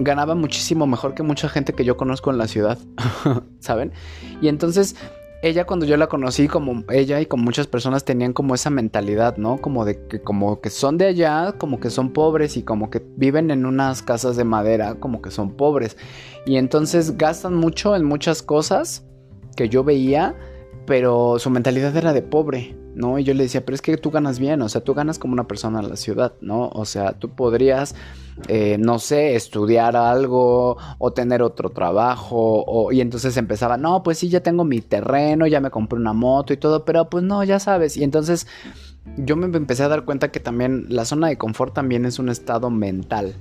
ganaba 0.00 0.34
muchísimo 0.34 0.88
mejor 0.88 1.14
que 1.14 1.22
mucha 1.22 1.48
gente 1.48 1.72
que 1.72 1.84
yo 1.84 1.96
conozco 1.96 2.32
en 2.32 2.38
la 2.38 2.48
ciudad, 2.48 2.78
¿saben? 3.60 3.92
Y 4.40 4.48
entonces 4.48 4.96
ella 5.40 5.66
cuando 5.66 5.86
yo 5.86 5.96
la 5.96 6.08
conocí, 6.08 6.48
como 6.48 6.82
ella 6.90 7.20
y 7.20 7.26
como 7.26 7.44
muchas 7.44 7.68
personas 7.68 8.04
tenían 8.04 8.32
como 8.32 8.52
esa 8.56 8.70
mentalidad, 8.70 9.36
¿no? 9.36 9.58
Como 9.58 9.84
de 9.84 10.04
que 10.08 10.20
como 10.20 10.60
que 10.60 10.70
son 10.70 10.98
de 10.98 11.06
allá, 11.06 11.54
como 11.58 11.78
que 11.78 11.90
son 11.90 12.12
pobres 12.12 12.56
y 12.56 12.64
como 12.64 12.90
que 12.90 13.00
viven 13.14 13.52
en 13.52 13.66
unas 13.66 14.02
casas 14.02 14.34
de 14.34 14.42
madera, 14.42 14.96
como 14.96 15.22
que 15.22 15.30
son 15.30 15.52
pobres. 15.52 15.96
Y 16.44 16.56
entonces 16.56 17.16
gastan 17.16 17.54
mucho 17.54 17.94
en 17.94 18.04
muchas 18.04 18.42
cosas 18.42 19.04
que 19.54 19.68
yo 19.68 19.84
veía 19.84 20.34
pero 20.86 21.38
su 21.38 21.50
mentalidad 21.50 21.94
era 21.96 22.12
de 22.12 22.22
pobre, 22.22 22.76
¿no? 22.94 23.18
Y 23.18 23.24
yo 23.24 23.34
le 23.34 23.42
decía, 23.42 23.64
pero 23.64 23.74
es 23.74 23.82
que 23.82 23.96
tú 23.96 24.10
ganas 24.10 24.38
bien, 24.38 24.62
o 24.62 24.68
sea, 24.68 24.82
tú 24.82 24.94
ganas 24.94 25.18
como 25.18 25.32
una 25.32 25.46
persona 25.46 25.80
en 25.80 25.88
la 25.88 25.96
ciudad, 25.96 26.34
¿no? 26.40 26.68
O 26.68 26.84
sea, 26.84 27.12
tú 27.12 27.30
podrías, 27.30 27.94
eh, 28.48 28.76
no 28.78 28.98
sé, 28.98 29.34
estudiar 29.34 29.96
algo 29.96 30.78
o 30.98 31.12
tener 31.12 31.42
otro 31.42 31.70
trabajo, 31.70 32.64
o, 32.66 32.92
y 32.92 33.00
entonces 33.00 33.36
empezaba, 33.36 33.76
no, 33.76 34.02
pues 34.02 34.18
sí, 34.18 34.28
ya 34.28 34.40
tengo 34.40 34.64
mi 34.64 34.80
terreno, 34.80 35.46
ya 35.46 35.60
me 35.60 35.70
compré 35.70 35.98
una 35.98 36.12
moto 36.12 36.52
y 36.52 36.56
todo, 36.56 36.84
pero 36.84 37.10
pues 37.10 37.24
no, 37.24 37.42
ya 37.44 37.58
sabes, 37.58 37.96
y 37.96 38.04
entonces 38.04 38.46
yo 39.16 39.36
me 39.36 39.54
empecé 39.56 39.82
a 39.82 39.88
dar 39.88 40.04
cuenta 40.04 40.30
que 40.30 40.40
también 40.40 40.86
la 40.88 41.04
zona 41.04 41.28
de 41.28 41.36
confort 41.36 41.74
también 41.74 42.06
es 42.06 42.18
un 42.18 42.28
estado 42.28 42.70
mental, 42.70 43.36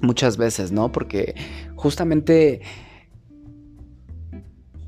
muchas 0.00 0.36
veces, 0.36 0.72
¿no? 0.72 0.92
Porque 0.92 1.34
justamente 1.76 2.60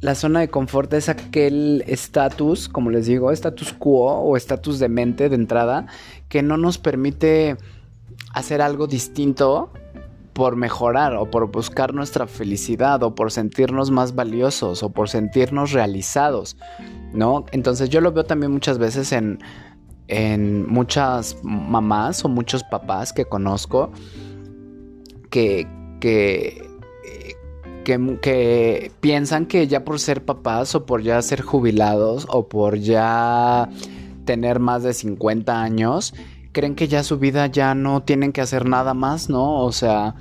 la 0.00 0.14
zona 0.14 0.40
de 0.40 0.48
confort 0.48 0.92
es 0.92 1.08
aquel 1.08 1.84
estatus, 1.86 2.68
como 2.68 2.90
les 2.90 3.06
digo, 3.06 3.30
estatus 3.30 3.72
quo 3.72 4.20
o 4.20 4.36
estatus 4.36 4.78
de 4.78 4.88
mente 4.88 5.28
de 5.28 5.36
entrada, 5.36 5.86
que 6.28 6.42
no 6.42 6.56
nos 6.56 6.78
permite 6.78 7.56
hacer 8.32 8.60
algo 8.60 8.86
distinto 8.86 9.70
por 10.34 10.54
mejorar 10.54 11.14
o 11.14 11.30
por 11.30 11.50
buscar 11.50 11.94
nuestra 11.94 12.26
felicidad 12.26 13.02
o 13.02 13.14
por 13.14 13.32
sentirnos 13.32 13.90
más 13.90 14.14
valiosos 14.14 14.82
o 14.82 14.90
por 14.90 15.08
sentirnos 15.08 15.72
realizados, 15.72 16.58
¿no? 17.14 17.46
Entonces 17.52 17.88
yo 17.88 18.02
lo 18.02 18.12
veo 18.12 18.24
también 18.24 18.52
muchas 18.52 18.76
veces 18.76 19.12
en, 19.12 19.38
en 20.08 20.66
muchas 20.70 21.38
mamás 21.42 22.22
o 22.22 22.28
muchos 22.28 22.64
papás 22.64 23.14
que 23.14 23.24
conozco 23.24 23.90
que, 25.30 25.66
que 26.00 26.65
que, 27.86 28.90
piensan 29.00 29.46
que 29.46 29.68
ya 29.68 29.84
por 29.84 30.00
ser 30.00 30.24
papás 30.24 30.74
o 30.74 30.86
por 30.86 31.02
ya 31.02 31.22
ser 31.22 31.40
jubilados 31.40 32.26
o 32.28 32.48
por 32.48 32.78
ya 32.78 33.68
tener 34.24 34.58
más 34.58 34.82
de 34.82 34.92
50 34.92 35.62
años, 35.62 36.12
creen 36.50 36.74
que 36.74 36.88
ya 36.88 37.04
su 37.04 37.18
vida 37.18 37.46
ya 37.46 37.74
no 37.74 38.02
tienen 38.02 38.32
que 38.32 38.40
hacer 38.40 38.66
nada 38.66 38.92
más, 38.92 39.30
¿no? 39.30 39.62
O 39.62 39.70
sea, 39.70 40.16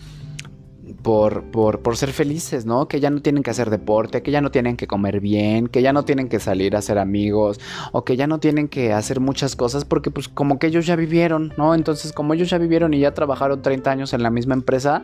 por, 1.01 1.45
por, 1.45 1.97
ser 1.97 2.11
felices, 2.11 2.67
¿no? 2.67 2.87
Que 2.87 2.99
ya 2.99 3.09
no 3.09 3.21
tienen 3.21 3.41
que 3.41 3.49
hacer 3.49 3.71
deporte, 3.71 4.21
que 4.21 4.29
ya 4.29 4.41
no 4.41 4.51
tienen 4.51 4.77
que 4.77 4.85
comer 4.85 5.19
bien, 5.19 5.67
que 5.67 5.81
ya 5.81 5.91
no 5.91 6.05
tienen 6.05 6.29
que 6.29 6.39
salir 6.39 6.75
a 6.75 6.83
ser 6.83 6.99
amigos, 6.99 7.59
o 7.91 8.03
que 8.05 8.15
ya 8.15 8.27
no 8.27 8.39
tienen 8.39 8.67
que 8.67 8.93
hacer 8.93 9.19
muchas 9.19 9.55
cosas 9.55 9.85
porque 9.85 10.11
pues 10.11 10.27
como 10.27 10.59
que 10.59 10.67
ellos 10.67 10.85
ya 10.85 10.95
vivieron, 10.95 11.53
¿no? 11.57 11.73
Entonces 11.73 12.13
como 12.13 12.35
ellos 12.35 12.51
ya 12.51 12.59
vivieron 12.59 12.93
y 12.93 12.99
ya 12.99 13.15
trabajaron 13.15 13.63
30 13.63 13.89
años 13.89 14.13
en 14.13 14.21
la 14.21 14.29
misma 14.29 14.53
empresa, 14.53 15.03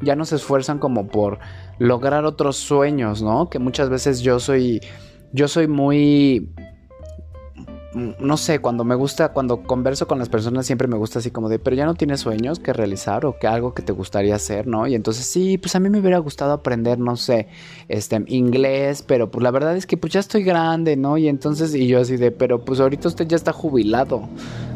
ya 0.00 0.16
no 0.16 0.24
se 0.24 0.36
esfuerzan 0.36 0.78
como 0.78 1.08
por 1.08 1.38
lograr 1.78 2.24
otros 2.24 2.56
sueños, 2.56 3.22
¿no? 3.22 3.50
Que 3.50 3.58
muchas 3.58 3.88
veces 3.88 4.20
yo 4.20 4.40
soy, 4.40 4.80
yo 5.32 5.48
soy 5.48 5.68
muy 5.68 6.48
Mm, 7.94 8.10
no 8.18 8.36
sé, 8.36 8.58
cuando 8.58 8.82
me 8.82 8.96
gusta, 8.96 9.32
cuando 9.32 9.62
converso 9.62 10.08
con 10.08 10.18
las 10.18 10.28
personas 10.28 10.66
siempre 10.66 10.88
me 10.88 10.96
gusta 10.96 11.20
así 11.20 11.30
como 11.30 11.48
de, 11.48 11.60
pero 11.60 11.76
ya 11.76 11.86
no 11.86 11.94
tienes 11.94 12.20
sueños 12.20 12.58
que 12.58 12.72
realizar 12.72 13.24
o 13.24 13.38
que 13.38 13.46
algo 13.46 13.72
que 13.72 13.82
te 13.82 13.92
gustaría 13.92 14.34
hacer, 14.34 14.66
¿no? 14.66 14.88
Y 14.88 14.96
entonces 14.96 15.26
sí, 15.26 15.58
pues 15.58 15.76
a 15.76 15.80
mí 15.80 15.88
me 15.88 16.00
hubiera 16.00 16.18
gustado 16.18 16.52
aprender, 16.52 16.98
no 16.98 17.16
sé, 17.16 17.46
este, 17.88 18.20
inglés, 18.26 19.04
pero 19.06 19.30
pues 19.30 19.44
la 19.44 19.52
verdad 19.52 19.76
es 19.76 19.86
que 19.86 19.96
pues 19.96 20.12
ya 20.12 20.20
estoy 20.20 20.42
grande, 20.42 20.96
¿no? 20.96 21.18
Y 21.18 21.28
entonces, 21.28 21.72
y 21.74 21.86
yo 21.86 22.00
así 22.00 22.16
de, 22.16 22.32
pero 22.32 22.64
pues 22.64 22.80
ahorita 22.80 23.06
usted 23.06 23.28
ya 23.28 23.36
está 23.36 23.52
jubilado, 23.52 24.28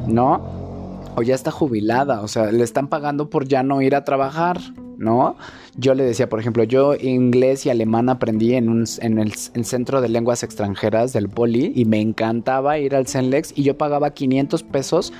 ¿no? 0.06 1.10
O 1.16 1.22
ya 1.22 1.34
está 1.34 1.50
jubilada, 1.50 2.20
o 2.20 2.28
sea, 2.28 2.52
le 2.52 2.62
están 2.62 2.86
pagando 2.86 3.30
por 3.30 3.48
ya 3.48 3.64
no 3.64 3.82
ir 3.82 3.96
a 3.96 4.04
trabajar, 4.04 4.60
¿no? 4.98 5.36
Yo 5.76 5.94
le 5.94 6.04
decía, 6.04 6.28
por 6.28 6.40
ejemplo, 6.40 6.64
yo 6.64 6.94
inglés 6.94 7.64
y 7.64 7.70
alemán 7.70 8.08
aprendí 8.08 8.54
en, 8.54 8.68
un, 8.68 8.84
en 9.00 9.18
el 9.18 9.34
Centro 9.34 10.00
de 10.00 10.08
Lenguas 10.08 10.42
Extranjeras 10.42 11.12
del 11.12 11.28
Poli 11.28 11.72
y 11.74 11.84
me 11.86 12.00
encantaba 12.00 12.78
ir 12.78 12.94
al 12.94 13.06
CENLEX 13.06 13.52
y 13.56 13.62
yo 13.62 13.78
pagaba 13.78 14.10
500 14.10 14.62
pesos 14.64 15.12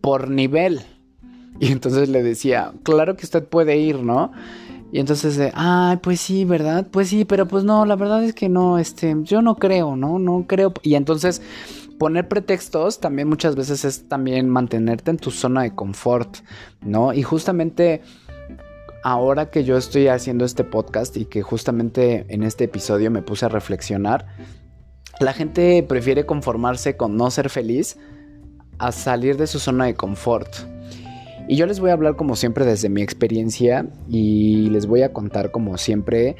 por 0.00 0.30
nivel. 0.30 0.80
Y 1.60 1.72
entonces 1.72 2.08
le 2.08 2.22
decía, 2.22 2.72
claro 2.84 3.16
que 3.16 3.26
usted 3.26 3.44
puede 3.44 3.76
ir, 3.76 3.98
¿no? 3.98 4.30
Y 4.92 5.00
entonces, 5.00 5.38
ay, 5.54 5.98
pues 5.98 6.20
sí, 6.20 6.44
¿verdad? 6.44 6.86
Pues 6.90 7.08
sí, 7.08 7.24
pero 7.24 7.46
pues 7.46 7.64
no, 7.64 7.84
la 7.84 7.96
verdad 7.96 8.24
es 8.24 8.32
que 8.32 8.48
no, 8.48 8.78
este, 8.78 9.14
yo 9.22 9.42
no 9.42 9.56
creo, 9.56 9.96
¿no? 9.96 10.18
No 10.18 10.46
creo. 10.46 10.72
Y 10.82 10.94
entonces 10.94 11.42
poner 11.98 12.28
pretextos 12.28 13.00
también 13.00 13.28
muchas 13.28 13.56
veces 13.56 13.84
es 13.84 14.08
también 14.08 14.48
mantenerte 14.48 15.10
en 15.10 15.18
tu 15.18 15.30
zona 15.30 15.62
de 15.62 15.74
confort, 15.74 16.38
¿no? 16.80 17.12
Y 17.12 17.22
justamente 17.22 18.02
ahora 19.08 19.50
que 19.50 19.64
yo 19.64 19.78
estoy 19.78 20.08
haciendo 20.08 20.44
este 20.44 20.64
podcast 20.64 21.16
y 21.16 21.24
que 21.24 21.40
justamente 21.40 22.26
en 22.28 22.42
este 22.42 22.64
episodio 22.64 23.10
me 23.10 23.22
puse 23.22 23.46
a 23.46 23.48
reflexionar, 23.48 24.26
la 25.18 25.32
gente 25.32 25.82
prefiere 25.82 26.26
conformarse 26.26 26.98
con 26.98 27.16
no 27.16 27.30
ser 27.30 27.48
feliz 27.48 27.96
a 28.78 28.92
salir 28.92 29.38
de 29.38 29.46
su 29.46 29.60
zona 29.60 29.86
de 29.86 29.94
confort. 29.94 30.54
Y 31.48 31.56
yo 31.56 31.64
les 31.64 31.80
voy 31.80 31.88
a 31.88 31.94
hablar 31.94 32.16
como 32.16 32.36
siempre 32.36 32.66
desde 32.66 32.90
mi 32.90 33.00
experiencia 33.00 33.86
y 34.10 34.68
les 34.68 34.84
voy 34.84 35.00
a 35.00 35.14
contar 35.14 35.52
como 35.52 35.78
siempre 35.78 36.36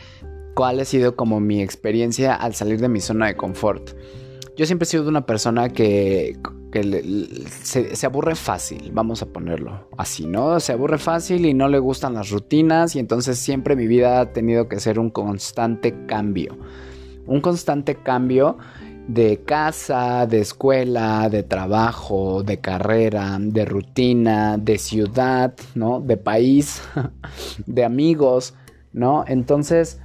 cuál 0.54 0.78
ha 0.80 0.84
sido 0.84 1.16
como 1.16 1.40
mi 1.40 1.62
experiencia 1.62 2.34
al 2.34 2.54
salir 2.54 2.82
de 2.82 2.90
mi 2.90 3.00
zona 3.00 3.28
de 3.28 3.36
confort. 3.36 3.92
Yo 4.58 4.66
siempre 4.66 4.84
he 4.84 4.90
sido 4.90 5.08
una 5.08 5.24
persona 5.24 5.70
que 5.70 6.36
que 6.70 7.42
se, 7.62 8.06
aburre 8.06 8.34
fácil, 8.34 8.90
vamos 8.92 9.22
a 9.22 9.26
ponerlo 9.26 9.88
así, 9.96 10.26
¿no? 10.26 10.60
Se 10.60 10.72
aburre 10.72 10.98
fácil 10.98 11.46
y 11.46 11.54
no 11.54 11.68
le 11.68 11.78
gustan 11.78 12.14
las 12.14 12.30
rutinas 12.30 12.94
y 12.94 12.98
entonces 12.98 13.38
siempre 13.38 13.74
mi 13.74 13.86
vida 13.86 14.20
ha 14.20 14.32
tenido 14.32 14.68
que 14.68 14.80
ser 14.80 14.98
un 14.98 15.10
constante 15.10 16.06
cambio. 16.06 16.58
Un 17.26 17.40
constante 17.40 17.96
cambio 17.96 18.58
de 19.06 19.42
casa, 19.44 20.26
de 20.26 20.40
escuela, 20.40 21.30
de 21.30 21.42
trabajo, 21.42 22.42
de 22.42 22.60
carrera, 22.60 23.38
de 23.40 23.64
rutina, 23.64 24.58
de 24.58 24.76
ciudad, 24.76 25.54
¿no? 25.74 26.00
De 26.00 26.18
país, 26.18 26.82
de 27.66 27.84
amigos, 27.84 28.54
¿no? 28.92 29.24
Entonces, 29.26 30.00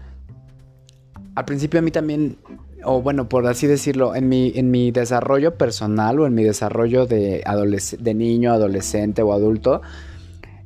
al 1.36 1.44
principio 1.44 1.80
a 1.80 1.84
mí 1.84 1.92
también 1.92 2.38
o 2.86 3.02
bueno, 3.02 3.30
por 3.30 3.48
así 3.48 3.68
decirlo, 3.68 4.16
en 4.16 4.30
mi, 4.30 4.52
en 4.56 4.72
mi 4.72 4.92
desarrollo 4.92 5.56
personal 5.56 6.20
o 6.20 6.28
en 6.28 6.34
mi 6.34 6.44
desarrollo 6.44 7.06
de, 7.06 7.44
de 8.00 8.14
niño, 8.14 8.52
adolescente 8.52 9.22
o 9.22 9.34
adulto, 9.34 9.82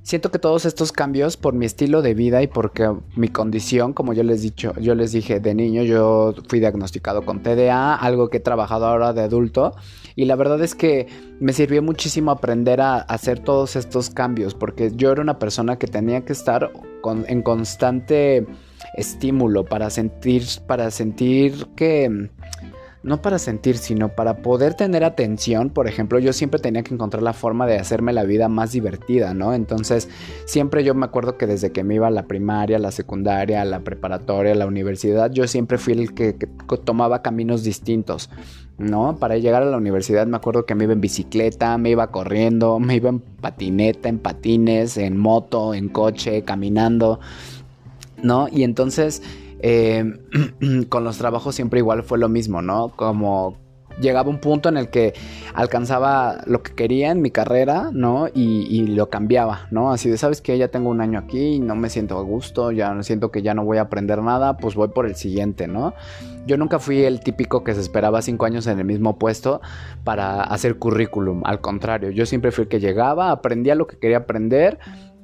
siento 0.08 0.32
que 0.32 0.40
todos 0.40 0.66
estos 0.66 0.94
cambios 0.94 1.36
por 1.36 1.54
mi 1.54 1.66
estilo 1.66 2.02
de 2.02 2.14
vida 2.14 2.42
y 2.42 2.48
porque 2.48 2.90
mi 3.18 3.28
condición, 3.28 3.92
como 3.92 4.14
yo 4.14 4.24
les 4.24 4.42
dicho, 4.42 4.74
yo 4.80 4.96
les 4.96 5.12
dije 5.12 5.42
de 5.42 5.54
niño, 5.54 5.84
yo 5.84 6.34
fui 6.48 6.62
diagnosticado 6.62 7.26
con 7.26 7.44
TDA, 7.44 7.94
algo 7.94 8.30
que 8.30 8.38
he 8.38 8.40
trabajado 8.40 8.86
ahora 8.86 9.12
de 9.12 9.22
adulto 9.22 9.76
y 10.16 10.24
la 10.24 10.38
verdad 10.38 10.62
es 10.62 10.76
que 10.76 11.08
me 11.42 11.52
sirvió 11.52 11.84
muchísimo 11.84 12.32
aprender 12.32 12.80
a 12.80 12.96
hacer 12.96 13.40
todos 13.40 13.76
estos 13.76 14.10
cambios 14.10 14.56
porque 14.56 14.94
yo 14.96 15.12
era 15.12 15.22
una 15.22 15.40
persona 15.40 15.78
que 15.78 15.88
tenía 15.88 16.24
que 16.24 16.32
estar 16.32 16.72
en 17.28 17.42
constante 17.42 18.48
estímulo 18.98 19.64
para 19.64 19.90
sentir, 19.90 20.44
para 20.66 20.92
sentir 20.92 21.68
que, 21.76 22.30
no 23.04 23.22
para 23.22 23.40
sentir, 23.40 23.78
sino 23.78 24.10
para 24.10 24.38
poder 24.42 24.74
tener 24.74 25.04
atención, 25.04 25.70
por 25.70 25.88
ejemplo, 25.88 26.20
yo 26.20 26.34
siempre 26.34 26.60
tenía 26.60 26.84
que 26.84 26.94
encontrar 26.94 27.24
la 27.24 27.34
forma 27.34 27.66
de 27.68 27.78
hacerme 27.78 28.12
la 28.12 28.24
vida 28.24 28.50
más 28.50 28.72
divertida, 28.74 29.34
¿no? 29.34 29.54
Entonces, 29.54 30.10
siempre 30.46 30.84
yo 30.84 30.94
me 30.96 31.06
acuerdo 31.06 31.38
que 31.38 31.48
desde 31.48 31.72
que 31.72 31.84
me 31.84 31.96
iba 31.96 32.08
a 32.08 32.12
la 32.12 32.28
primaria, 32.28 32.80
la 32.80 32.92
secundaria, 32.92 33.64
la 33.64 33.82
preparatoria, 33.82 34.56
la 34.56 34.66
universidad, 34.66 35.32
yo 35.32 35.48
siempre 35.48 35.78
fui 35.78 35.94
el 35.94 36.14
que, 36.14 36.36
que 36.36 36.48
tomaba 36.84 37.22
caminos 37.22 37.64
distintos. 37.64 38.30
¿no? 38.78 39.18
Para 39.18 39.38
llegar 39.38 39.64
a 39.64 39.66
la 39.66 39.78
universidad 39.78 40.28
me 40.28 40.38
acuerdo 40.38 40.66
que 40.66 40.76
me 40.76 40.84
iba 40.84 40.94
en 40.94 41.02
bicicleta, 41.02 41.78
me 41.78 41.90
iba 41.90 42.12
corriendo, 42.12 42.80
me 42.80 42.96
iba 42.96 43.10
en 43.10 43.20
patineta, 43.20 44.08
en 44.08 44.20
patines, 44.20 44.98
en 44.98 45.18
moto, 45.18 45.74
en 45.74 45.90
coche, 45.90 46.44
caminando. 46.44 47.20
¿No? 48.22 48.48
Y 48.52 48.64
entonces, 48.64 49.22
eh, 49.60 50.20
con 50.90 51.04
los 51.04 51.18
trabajos 51.18 51.56
siempre 51.56 51.80
igual 51.80 52.04
fue 52.04 52.18
lo 52.18 52.30
mismo, 52.30 52.62
¿no? 52.62 52.90
Como 52.96 53.58
llegaba 54.00 54.30
un 54.30 54.40
punto 54.40 54.70
en 54.70 54.78
el 54.78 54.90
que 54.90 55.14
alcanzaba 55.54 56.42
lo 56.46 56.62
que 56.62 56.74
quería 56.74 57.12
en 57.12 57.22
mi 57.22 57.32
carrera, 57.32 57.90
¿no? 57.92 58.28
Y, 58.34 58.88
lo 58.88 59.10
cambiaba, 59.10 59.68
¿no? 59.72 59.92
Así 59.92 60.10
de, 60.10 60.18
¿sabes 60.18 60.42
que 60.42 60.58
Ya 60.58 60.70
tengo 60.70 60.90
un 60.90 61.02
año 61.02 61.20
aquí 61.20 61.56
y 61.56 61.60
no 61.60 61.76
me 61.76 61.90
siento 61.90 62.18
a 62.18 62.22
gusto, 62.22 62.72
ya 62.72 63.02
siento 63.04 63.32
que 63.32 63.42
ya 63.42 63.54
no 63.54 63.64
voy 63.64 63.78
a 63.78 63.82
aprender 63.82 64.22
nada, 64.22 64.58
pues 64.58 64.76
voy 64.76 64.90
por 64.90 65.06
el 65.06 65.16
siguiente, 65.16 65.68
¿no? 65.68 65.94
Yo 66.46 66.58
nunca 66.58 66.80
fui 66.80 67.04
el 67.04 67.20
típico 67.20 67.64
que 67.64 67.74
se 67.74 67.82
esperaba 67.82 68.22
cinco 68.22 68.46
años 68.46 68.66
en 68.68 68.80
el 68.80 68.86
mismo 68.86 69.20
puesto 69.20 69.62
para 70.04 70.42
hacer 70.42 70.78
currículum, 70.78 71.42
al 71.46 71.60
contrario, 71.62 72.10
yo 72.12 72.26
siempre 72.26 72.52
fui 72.52 72.64
el 72.64 72.68
que 72.70 72.80
llegaba, 72.80 73.32
aprendía 73.32 73.76
lo 73.76 73.88
que 73.88 73.98
quería 73.98 74.18
aprender 74.18 74.80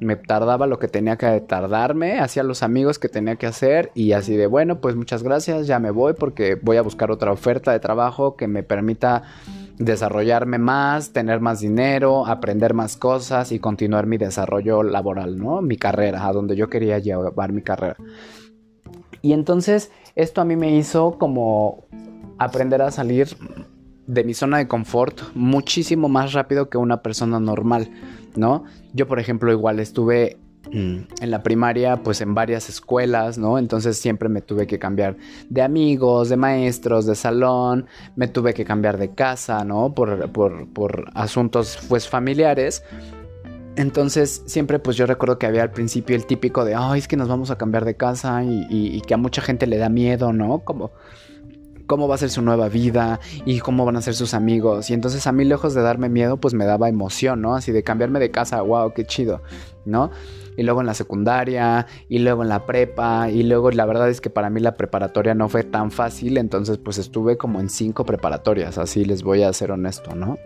me 0.05 0.15
tardaba 0.15 0.67
lo 0.67 0.79
que 0.79 0.87
tenía 0.87 1.17
que 1.17 1.41
tardarme, 1.41 2.19
hacía 2.19 2.43
los 2.43 2.63
amigos 2.63 2.99
que 2.99 3.09
tenía 3.09 3.35
que 3.35 3.47
hacer 3.47 3.91
y 3.93 4.13
así 4.13 4.35
de 4.35 4.47
bueno, 4.47 4.79
pues 4.79 4.95
muchas 4.95 5.23
gracias, 5.23 5.67
ya 5.67 5.79
me 5.79 5.91
voy 5.91 6.13
porque 6.13 6.55
voy 6.55 6.77
a 6.77 6.81
buscar 6.81 7.11
otra 7.11 7.31
oferta 7.31 7.71
de 7.71 7.79
trabajo 7.79 8.35
que 8.35 8.47
me 8.47 8.63
permita 8.63 9.23
desarrollarme 9.77 10.57
más, 10.57 11.13
tener 11.13 11.39
más 11.39 11.59
dinero, 11.59 12.25
aprender 12.25 12.73
más 12.73 12.97
cosas 12.97 13.51
y 13.51 13.59
continuar 13.59 14.05
mi 14.05 14.17
desarrollo 14.17 14.83
laboral, 14.83 15.37
¿no? 15.37 15.61
Mi 15.61 15.77
carrera, 15.77 16.27
a 16.27 16.31
donde 16.31 16.55
yo 16.55 16.69
quería 16.69 16.99
llevar 16.99 17.51
mi 17.51 17.61
carrera. 17.61 17.97
Y 19.21 19.33
entonces 19.33 19.91
esto 20.15 20.41
a 20.41 20.45
mí 20.45 20.55
me 20.55 20.75
hizo 20.75 21.17
como 21.17 21.85
aprender 22.37 22.81
a 22.81 22.91
salir 22.91 23.29
de 24.07 24.23
mi 24.23 24.33
zona 24.33 24.57
de 24.57 24.67
confort 24.67 25.21
muchísimo 25.33 26.09
más 26.09 26.33
rápido 26.33 26.69
que 26.69 26.77
una 26.77 27.01
persona 27.01 27.39
normal, 27.39 27.89
¿no? 28.35 28.63
Yo, 28.93 29.07
por 29.07 29.19
ejemplo, 29.19 29.51
igual 29.51 29.79
estuve 29.79 30.37
mm, 30.71 30.97
en 31.21 31.31
la 31.31 31.43
primaria, 31.43 32.03
pues 32.03 32.21
en 32.21 32.33
varias 32.33 32.69
escuelas, 32.69 33.37
¿no? 33.37 33.57
Entonces 33.57 33.97
siempre 33.97 34.29
me 34.29 34.41
tuve 34.41 34.67
que 34.67 34.79
cambiar 34.79 35.17
de 35.49 35.61
amigos, 35.61 36.29
de 36.29 36.37
maestros, 36.37 37.05
de 37.05 37.15
salón, 37.15 37.85
me 38.15 38.27
tuve 38.27 38.53
que 38.53 38.65
cambiar 38.65 38.97
de 38.97 39.13
casa, 39.13 39.63
¿no? 39.63 39.93
Por, 39.93 40.31
por 40.31 41.11
asuntos, 41.13 41.79
pues, 41.87 42.07
familiares. 42.07 42.83
Entonces, 43.75 44.43
siempre 44.45 44.77
pues 44.77 44.97
yo 44.97 45.07
recuerdo 45.07 45.39
que 45.39 45.47
había 45.47 45.63
al 45.63 45.71
principio 45.71 46.15
el 46.15 46.25
típico 46.25 46.63
de, 46.63 46.75
ay, 46.75 46.99
es 46.99 47.07
que 47.07 47.17
nos 47.17 47.27
vamos 47.27 47.49
a 47.49 47.57
cambiar 47.57 47.85
de 47.85 47.95
casa 47.95 48.43
y, 48.43 49.01
que 49.01 49.13
a 49.15 49.17
mucha 49.17 49.41
gente 49.41 49.65
le 49.65 49.77
da 49.77 49.89
miedo, 49.89 50.31
¿no? 50.31 50.59
Como, 50.59 50.91
cómo 51.87 52.07
va 52.07 52.15
a 52.15 52.17
ser 52.17 52.29
su 52.29 52.41
nueva 52.41 52.69
vida 52.69 53.19
y 53.45 53.59
cómo 53.59 53.85
van 53.85 53.95
a 53.95 54.01
ser 54.01 54.15
sus 54.15 54.33
amigos. 54.33 54.89
Y 54.89 54.93
entonces 54.93 55.27
a 55.27 55.31
mí, 55.31 55.45
lejos 55.45 55.73
de 55.73 55.81
darme 55.81 56.09
miedo, 56.09 56.37
pues 56.37 56.53
me 56.53 56.65
daba 56.65 56.89
emoción, 56.89 57.41
¿no? 57.41 57.55
Así 57.55 57.71
de 57.71 57.83
cambiarme 57.83 58.19
de 58.19 58.31
casa, 58.31 58.61
wow, 58.61 58.93
qué 58.93 59.05
chido, 59.05 59.41
¿no? 59.85 60.11
Y 60.55 60.63
luego 60.63 60.81
en 60.81 60.87
la 60.87 60.93
secundaria, 60.93 61.87
y 62.09 62.19
luego 62.19 62.43
en 62.43 62.49
la 62.49 62.65
prepa, 62.65 63.29
y 63.29 63.43
luego 63.43 63.71
la 63.71 63.85
verdad 63.85 64.09
es 64.09 64.21
que 64.21 64.29
para 64.29 64.49
mí 64.49 64.59
la 64.59 64.75
preparatoria 64.75 65.33
no 65.33 65.49
fue 65.49 65.63
tan 65.63 65.91
fácil, 65.91 66.37
entonces 66.37 66.77
pues 66.77 66.97
estuve 66.97 67.37
como 67.37 67.59
en 67.59 67.69
cinco 67.69 68.05
preparatorias, 68.05 68.77
así 68.77 69.05
les 69.05 69.23
voy 69.23 69.43
a 69.43 69.51
ser 69.53 69.71
honesto, 69.71 70.15
¿no? 70.15 70.37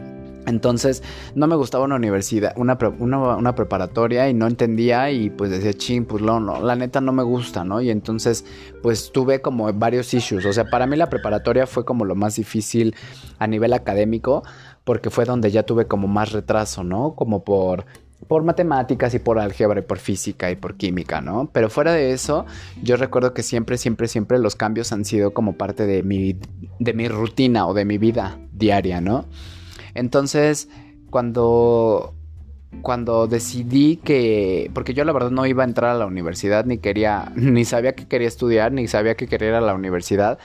Entonces 0.47 1.03
no 1.35 1.45
me 1.47 1.57
gustaba 1.57 1.83
una 1.83 1.97
universidad, 1.97 2.53
una, 2.55 2.77
una, 2.99 3.53
preparatoria 3.53 4.29
y 4.29 4.33
no 4.33 4.47
entendía 4.47 5.11
y 5.11 5.29
pues 5.29 5.51
decía, 5.51 5.73
ching, 5.73 6.05
pues 6.05 6.23
no, 6.23 6.39
no, 6.39 6.61
la 6.61 6.77
neta 6.77 7.01
no 7.01 7.11
me 7.11 7.23
gusta, 7.23 7.65
¿no? 7.65 7.81
Y 7.81 7.89
entonces 7.89 8.45
pues 8.81 9.11
tuve 9.11 9.41
como 9.41 9.71
varios 9.73 10.13
issues, 10.13 10.45
o 10.45 10.53
sea, 10.53 10.63
para 10.69 10.87
mí 10.87 10.95
la 10.95 11.09
preparatoria 11.09 11.67
fue 11.67 11.83
como 11.83 12.05
lo 12.05 12.15
más 12.15 12.37
difícil 12.37 12.95
a 13.39 13.47
nivel 13.47 13.73
académico 13.73 14.43
porque 14.85 15.09
fue 15.09 15.25
donde 15.25 15.51
ya 15.51 15.63
tuve 15.63 15.85
como 15.85 16.07
más 16.07 16.31
retraso, 16.31 16.81
¿no? 16.81 17.13
Como 17.13 17.43
por 17.43 17.85
por 18.27 18.43
matemáticas 18.43 19.13
y 19.13 19.19
por 19.19 19.39
álgebra 19.39 19.79
y 19.79 19.83
por 19.83 19.99
física 19.99 20.51
y 20.51 20.55
por 20.55 20.75
química, 20.75 21.21
¿no? 21.21 21.49
Pero 21.51 21.69
fuera 21.69 21.93
de 21.93 22.11
eso, 22.11 22.45
yo 22.81 22.97
recuerdo 22.97 23.33
que 23.33 23.43
siempre, 23.43 23.77
siempre, 23.77 24.07
siempre 24.07 24.39
los 24.39 24.55
cambios 24.55 24.91
han 24.91 25.05
sido 25.05 25.33
como 25.33 25.53
parte 25.53 25.85
de 25.85 26.03
mi, 26.03 26.37
de 26.79 26.93
mi 26.93 27.07
rutina 27.07 27.67
o 27.67 27.73
de 27.73 27.85
mi 27.85 27.97
vida 27.97 28.37
diaria, 28.51 29.01
¿no? 29.01 29.25
Entonces, 29.93 30.69
cuando 31.09 32.13
cuando 32.81 33.27
decidí 33.27 33.97
que, 33.97 34.69
porque 34.73 34.93
yo 34.93 35.03
la 35.05 35.13
verdad 35.13 35.31
no 35.31 35.45
iba 35.45 35.63
a 35.63 35.65
entrar 35.65 35.95
a 35.95 35.97
la 35.97 36.05
universidad, 36.05 36.65
ni 36.65 36.77
quería, 36.77 37.31
ni 37.35 37.65
sabía 37.65 37.93
que 37.93 38.07
quería 38.07 38.27
estudiar, 38.27 38.71
ni 38.71 38.87
sabía 38.87 39.15
que 39.15 39.27
quería 39.27 39.49
ir 39.49 39.53
a 39.55 39.61
la 39.61 39.73
universidad, 39.73 40.37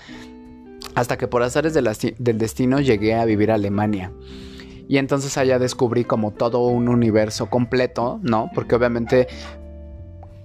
hasta 0.94 1.16
que 1.16 1.28
por 1.28 1.42
azares 1.42 1.74
del 1.74 2.38
destino 2.38 2.80
llegué 2.80 3.14
a 3.14 3.24
vivir 3.24 3.50
a 3.50 3.54
Alemania. 3.54 4.12
Y 4.88 4.98
entonces 4.98 5.36
allá 5.38 5.58
descubrí 5.58 6.04
como 6.04 6.32
todo 6.32 6.66
un 6.66 6.88
universo 6.88 7.46
completo, 7.48 8.20
¿no? 8.22 8.50
Porque 8.54 8.74
obviamente, 8.74 9.28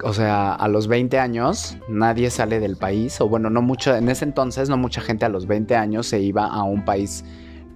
o 0.04 0.14
sea, 0.14 0.54
a 0.54 0.68
los 0.68 0.88
20 0.88 1.20
años 1.20 1.78
nadie 1.90 2.30
sale 2.30 2.60
del 2.60 2.78
país, 2.78 3.20
o 3.22 3.28
bueno, 3.28 3.50
no 3.50 3.62
mucho, 3.62 3.96
en 3.96 4.10
ese 4.10 4.26
entonces 4.26 4.70
no 4.70 4.78
mucha 4.78 5.02
gente 5.02 5.26
a 5.26 5.30
los 5.30 5.48
20 5.48 5.76
años 5.76 6.08
se 6.08 6.20
iba 6.20 6.46
a 6.46 6.64
un 6.64 6.86
país 6.86 7.24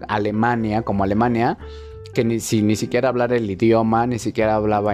Alemania, 0.08 0.82
como 0.84 1.04
Alemania, 1.04 1.58
que 2.14 2.24
ni, 2.24 2.40
si, 2.40 2.62
ni 2.62 2.76
siquiera 2.76 3.10
hablar 3.10 3.34
el 3.34 3.50
idioma, 3.50 4.06
ni 4.08 4.20
siquiera 4.20 4.56
hablaba 4.56 4.94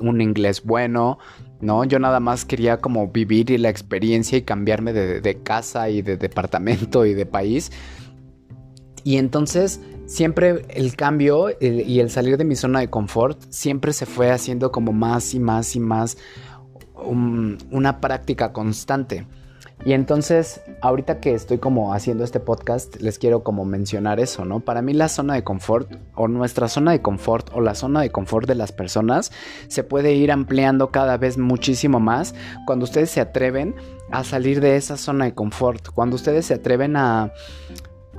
un 0.00 0.20
inglés 0.20 0.62
bueno, 0.62 1.18
¿no? 1.60 1.84
Yo 1.84 1.98
nada 1.98 2.20
más 2.20 2.44
quería 2.44 2.78
como 2.78 3.08
vivir 3.08 3.50
y 3.50 3.58
la 3.58 3.68
experiencia 3.68 4.38
y 4.38 4.42
cambiarme 4.42 4.92
de, 4.92 5.42
casa 5.42 5.88
y 5.88 6.02
de 6.02 6.16
departamento 6.16 7.04
y 7.06 7.14
de 7.14 7.26
país. 7.26 7.72
Y 9.04 9.16
entonces 9.16 9.80
siempre 10.08 10.64
el 10.70 10.96
cambio 10.96 11.50
y 11.60 12.00
el 12.00 12.10
salir 12.10 12.38
de 12.38 12.44
mi 12.44 12.56
zona 12.56 12.80
de 12.80 12.88
confort 12.88 13.40
siempre 13.50 13.92
se 13.92 14.06
fue 14.06 14.30
haciendo 14.30 14.72
como 14.72 14.92
más 14.92 15.34
y 15.34 15.38
más 15.38 15.76
y 15.76 15.80
más 15.80 16.16
una 17.70 18.00
práctica 18.00 18.52
constante. 18.52 19.26
Y 19.84 19.92
entonces, 19.92 20.60
ahorita 20.80 21.20
que 21.20 21.34
estoy 21.34 21.58
como 21.58 21.94
haciendo 21.94 22.24
este 22.24 22.40
podcast, 22.40 22.96
les 23.00 23.18
quiero 23.18 23.44
como 23.44 23.64
mencionar 23.64 24.18
eso, 24.18 24.44
¿no? 24.44 24.58
Para 24.58 24.82
mí 24.82 24.92
la 24.92 25.08
zona 25.08 25.34
de 25.34 25.44
confort 25.44 25.92
o 26.16 26.26
nuestra 26.26 26.66
zona 26.68 26.90
de 26.90 27.00
confort 27.00 27.50
o 27.54 27.60
la 27.60 27.76
zona 27.76 28.00
de 28.00 28.10
confort 28.10 28.48
de 28.48 28.56
las 28.56 28.72
personas 28.72 29.30
se 29.68 29.84
puede 29.84 30.14
ir 30.14 30.32
ampliando 30.32 30.90
cada 30.90 31.16
vez 31.16 31.38
muchísimo 31.38 32.00
más 32.00 32.34
cuando 32.66 32.84
ustedes 32.84 33.10
se 33.10 33.20
atreven 33.20 33.76
a 34.10 34.24
salir 34.24 34.60
de 34.60 34.74
esa 34.74 34.96
zona 34.96 35.26
de 35.26 35.34
confort, 35.34 35.90
cuando 35.90 36.16
ustedes 36.16 36.46
se 36.46 36.54
atreven 36.54 36.96
a 36.96 37.32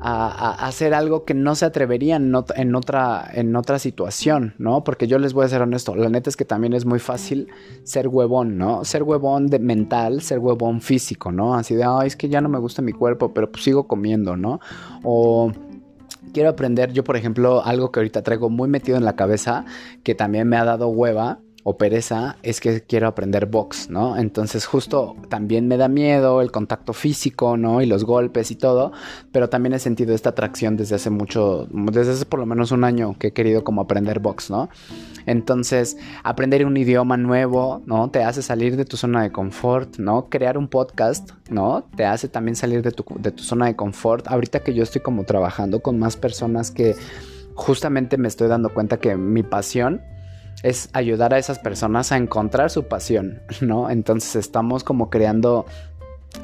a, 0.02 0.68
hacer 0.68 0.94
algo 0.94 1.26
que 1.26 1.34
no 1.34 1.56
se 1.56 1.66
atreverían 1.66 2.34
en, 2.56 2.76
otra, 2.76 3.30
en 3.34 3.56
otra 3.56 3.80
situación, 3.80 4.54
¿no? 4.58 4.84
Porque 4.84 5.08
yo 5.08 5.20
les 5.20 5.34
voy 5.34 5.46
a 5.46 5.50
ser 5.50 5.62
honesto, 5.62 5.96
la 5.96 6.10
neta 6.10 6.30
es 6.30 6.38
que 6.38 6.46
también 6.46 6.74
es 6.74 6.86
muy 6.86 7.00
fácil 7.00 7.48
ser 7.84 8.08
huevón, 8.08 8.58
¿no? 8.58 8.86
Ser 8.86 9.04
huevón 9.04 9.48
de 9.48 9.60
mental, 9.60 10.22
ser 10.22 10.40
huevón 10.40 10.82
físico, 10.82 11.32
¿no? 11.32 11.56
Así 11.56 11.76
de, 11.76 11.84
ay, 11.84 12.08
es 12.08 12.16
que 12.16 12.30
ya 12.30 12.42
no 12.42 12.50
me 12.50 12.60
gusta 12.60 12.82
mi 12.82 12.94
cuerpo, 12.94 13.34
pero 13.34 13.52
pues 13.52 13.64
sigo 13.64 13.88
comiendo, 13.88 14.38
¿no? 14.38 14.60
O 15.04 15.52
quiero 16.34 16.50
aprender, 16.50 16.92
yo 16.94 17.04
por 17.04 17.18
ejemplo, 17.18 17.64
algo 17.64 17.92
que 17.92 18.00
ahorita 18.00 18.22
traigo 18.22 18.50
muy 18.50 18.70
metido 18.70 18.98
en 18.98 19.06
la 19.06 19.16
cabeza, 19.16 19.66
que 20.04 20.16
también 20.16 20.48
me 20.48 20.58
ha 20.58 20.66
dado 20.66 20.88
hueva, 20.90 21.40
o 21.64 21.78
pereza 21.78 22.38
es 22.42 22.62
que 22.62 22.82
quiero 22.82 23.08
aprender 23.08 23.46
box, 23.46 23.90
¿no? 23.90 24.18
Entonces 24.18 24.66
justo 24.66 25.16
también 25.28 25.68
me 25.68 25.78
da 25.78 25.88
miedo 25.88 26.42
el 26.42 26.52
contacto 26.52 26.94
físico, 26.94 27.58
¿no? 27.58 27.82
Y 27.82 27.86
los 27.86 28.06
golpes 28.06 28.52
y 28.52 28.56
todo, 28.56 28.92
pero 29.32 29.50
también 29.50 29.74
he 29.74 29.80
sentido 29.80 30.16
esta 30.16 30.30
atracción 30.30 30.78
desde 30.78 30.96
hace 30.96 31.10
mucho, 31.10 31.68
desde 31.72 32.14
hace 32.14 32.26
por 32.26 32.40
lo 32.40 32.46
menos 32.46 32.72
un 32.72 32.84
año 32.84 33.18
que 33.20 33.28
he 33.28 33.34
querido 33.34 33.64
como 33.64 33.82
aprender 33.82 34.20
box, 34.20 34.50
¿no? 34.50 34.70
Entonces, 35.26 35.98
aprender 36.24 36.66
un 36.66 36.78
idioma 36.78 37.18
nuevo, 37.18 37.82
¿no? 37.86 38.10
Te 38.10 38.24
hace 38.24 38.42
salir 38.42 38.78
de 38.78 38.86
tu 38.86 38.98
zona 38.98 39.22
de 39.24 39.32
confort, 39.32 39.98
¿no? 39.98 40.30
Crear 40.30 40.58
un 40.58 40.70
podcast, 40.70 41.32
¿no? 41.50 41.84
Te 41.96 42.06
hace 42.06 42.30
también 42.30 42.56
salir 42.56 42.82
de 42.82 42.92
tu, 42.92 43.06
de 43.20 43.32
tu 43.32 43.44
zona 43.44 43.68
de 43.68 43.76
confort. 43.76 44.28
Ahorita 44.28 44.62
que 44.62 44.74
yo 44.74 44.84
estoy 44.84 45.02
como 45.02 45.26
trabajando 45.26 45.82
con 45.82 46.00
más 46.00 46.16
personas 46.16 46.72
que 46.72 46.96
justamente 47.54 48.18
me 48.18 48.30
estoy 48.30 48.48
dando 48.48 48.74
cuenta 48.74 48.98
que 48.98 49.18
mi 49.18 49.44
pasión, 49.44 50.02
es 50.64 50.90
ayudar 50.94 51.34
a 51.34 51.38
esas 51.38 51.60
personas 51.60 52.12
a 52.12 52.18
encontrar 52.18 52.70
su 52.70 52.88
pasión, 52.88 53.42
¿no? 53.62 53.90
Entonces 53.90 54.36
estamos 54.36 54.84
como 54.84 55.10
creando 55.10 55.66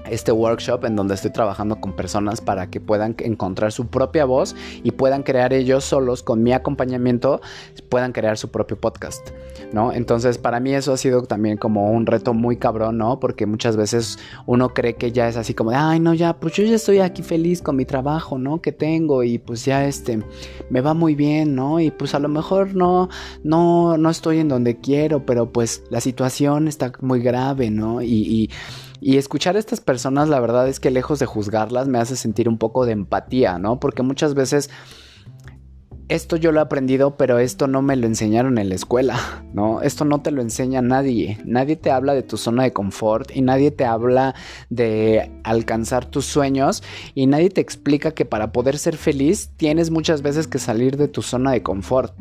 este 0.10 0.32
workshop 0.32 0.86
en 0.86 0.96
donde 0.96 1.16
estoy 1.16 1.32
trabajando 1.32 1.80
con 1.80 1.94
personas 1.94 2.42
para 2.42 2.70
que 2.70 2.80
puedan 2.80 3.16
encontrar 3.20 3.72
su 3.72 3.88
propia 3.88 4.26
voz 4.26 4.56
y 4.84 4.92
puedan 4.92 5.24
crear 5.24 5.54
ellos 5.54 5.84
solos 5.84 6.24
con 6.24 6.44
mi 6.44 6.54
acompañamiento, 6.54 7.42
puedan 7.90 8.12
crear 8.12 8.38
su 8.38 8.50
propio 8.50 8.80
podcast, 8.80 9.30
¿no? 9.74 9.94
Entonces 9.94 10.38
para 10.38 10.60
mí 10.60 10.74
eso 10.74 10.94
ha 10.94 10.98
sido 10.98 11.24
también 11.24 11.58
como 11.58 11.92
un 11.92 12.06
reto 12.06 12.34
muy 12.34 12.58
cabrón, 12.58 12.98
¿no? 12.98 13.20
Porque 13.20 13.46
muchas 13.46 13.78
veces 13.78 14.20
uno 14.46 14.74
cree 14.74 14.96
que 14.96 15.12
ya 15.12 15.28
es 15.28 15.38
así 15.38 15.54
como, 15.54 15.72
ay, 15.72 16.00
no, 16.00 16.14
ya, 16.14 16.40
pues 16.40 16.54
yo 16.54 16.64
ya 16.64 16.76
estoy 16.76 17.00
aquí 17.00 17.24
feliz 17.24 17.62
con 17.62 17.76
mi 17.76 17.86
trabajo, 17.86 18.38
¿no? 18.38 18.62
Que 18.62 18.72
tengo 18.72 19.24
y 19.24 19.38
pues 19.40 19.66
ya 19.66 19.86
este, 19.86 20.20
me 20.70 20.82
va 20.82 20.94
muy 20.94 21.16
bien, 21.16 21.56
¿no? 21.56 21.80
Y 21.80 21.92
pues 21.92 22.14
a 22.14 22.20
lo 22.20 22.30
mejor 22.30 22.76
no, 22.76 23.10
no, 23.44 23.98
no 23.98 24.10
estoy 24.10 24.40
en 24.40 24.50
donde 24.50 24.80
quiero, 24.80 25.26
pero 25.26 25.52
pues 25.52 25.84
la 25.90 26.02
situación 26.02 26.68
está 26.68 26.92
muy 27.02 27.22
grave, 27.22 27.72
¿no? 27.72 28.02
Y, 28.02 28.08
y 28.08 28.50
y 29.02 29.18
escuchar 29.18 29.56
a 29.56 29.60
estas 29.60 29.82
personas, 29.82 30.30
la 30.30 30.40
verdad 30.40 30.68
es 30.68 30.80
que 30.80 30.92
lejos 30.92 31.20
de 31.20 31.26
juzgarlas, 31.26 31.88
me 31.88 32.00
hace 32.00 32.16
sentir 32.16 32.50
un 32.50 32.58
poco 32.58 32.86
de 32.86 32.94
empatía, 32.94 33.58
¿no? 33.60 33.80
Porque 33.80 34.04
muchas 34.04 34.34
veces 34.34 34.70
esto 36.08 36.36
yo 36.36 36.52
lo 36.52 36.60
he 36.60 36.64
aprendido, 36.64 37.18
pero 37.18 37.40
esto 37.40 37.68
no 37.68 37.82
me 37.82 37.96
lo 37.96 38.06
enseñaron 38.06 38.58
en 38.60 38.70
la 38.70 38.76
escuela, 38.76 39.20
¿no? 39.54 39.82
Esto 39.82 40.06
no 40.06 40.22
te 40.22 40.32
lo 40.32 40.42
enseña 40.42 40.82
nadie. 40.82 41.40
Nadie 41.46 41.76
te 41.76 41.90
habla 41.90 42.14
de 42.14 42.22
tu 42.22 42.38
zona 42.38 42.64
de 42.64 42.74
confort 42.74 43.36
y 43.36 43.42
nadie 43.42 43.72
te 43.72 43.86
habla 43.86 44.36
de 44.70 45.32
alcanzar 45.44 46.06
tus 46.06 46.26
sueños 46.26 46.84
y 47.16 47.26
nadie 47.26 47.50
te 47.50 47.62
explica 47.62 48.12
que 48.12 48.26
para 48.26 48.52
poder 48.52 48.78
ser 48.78 48.98
feliz 48.98 49.50
tienes 49.58 49.90
muchas 49.90 50.22
veces 50.22 50.48
que 50.48 50.60
salir 50.60 50.98
de 50.98 51.08
tu 51.08 51.24
zona 51.24 51.52
de 51.52 51.64
confort. 51.64 52.14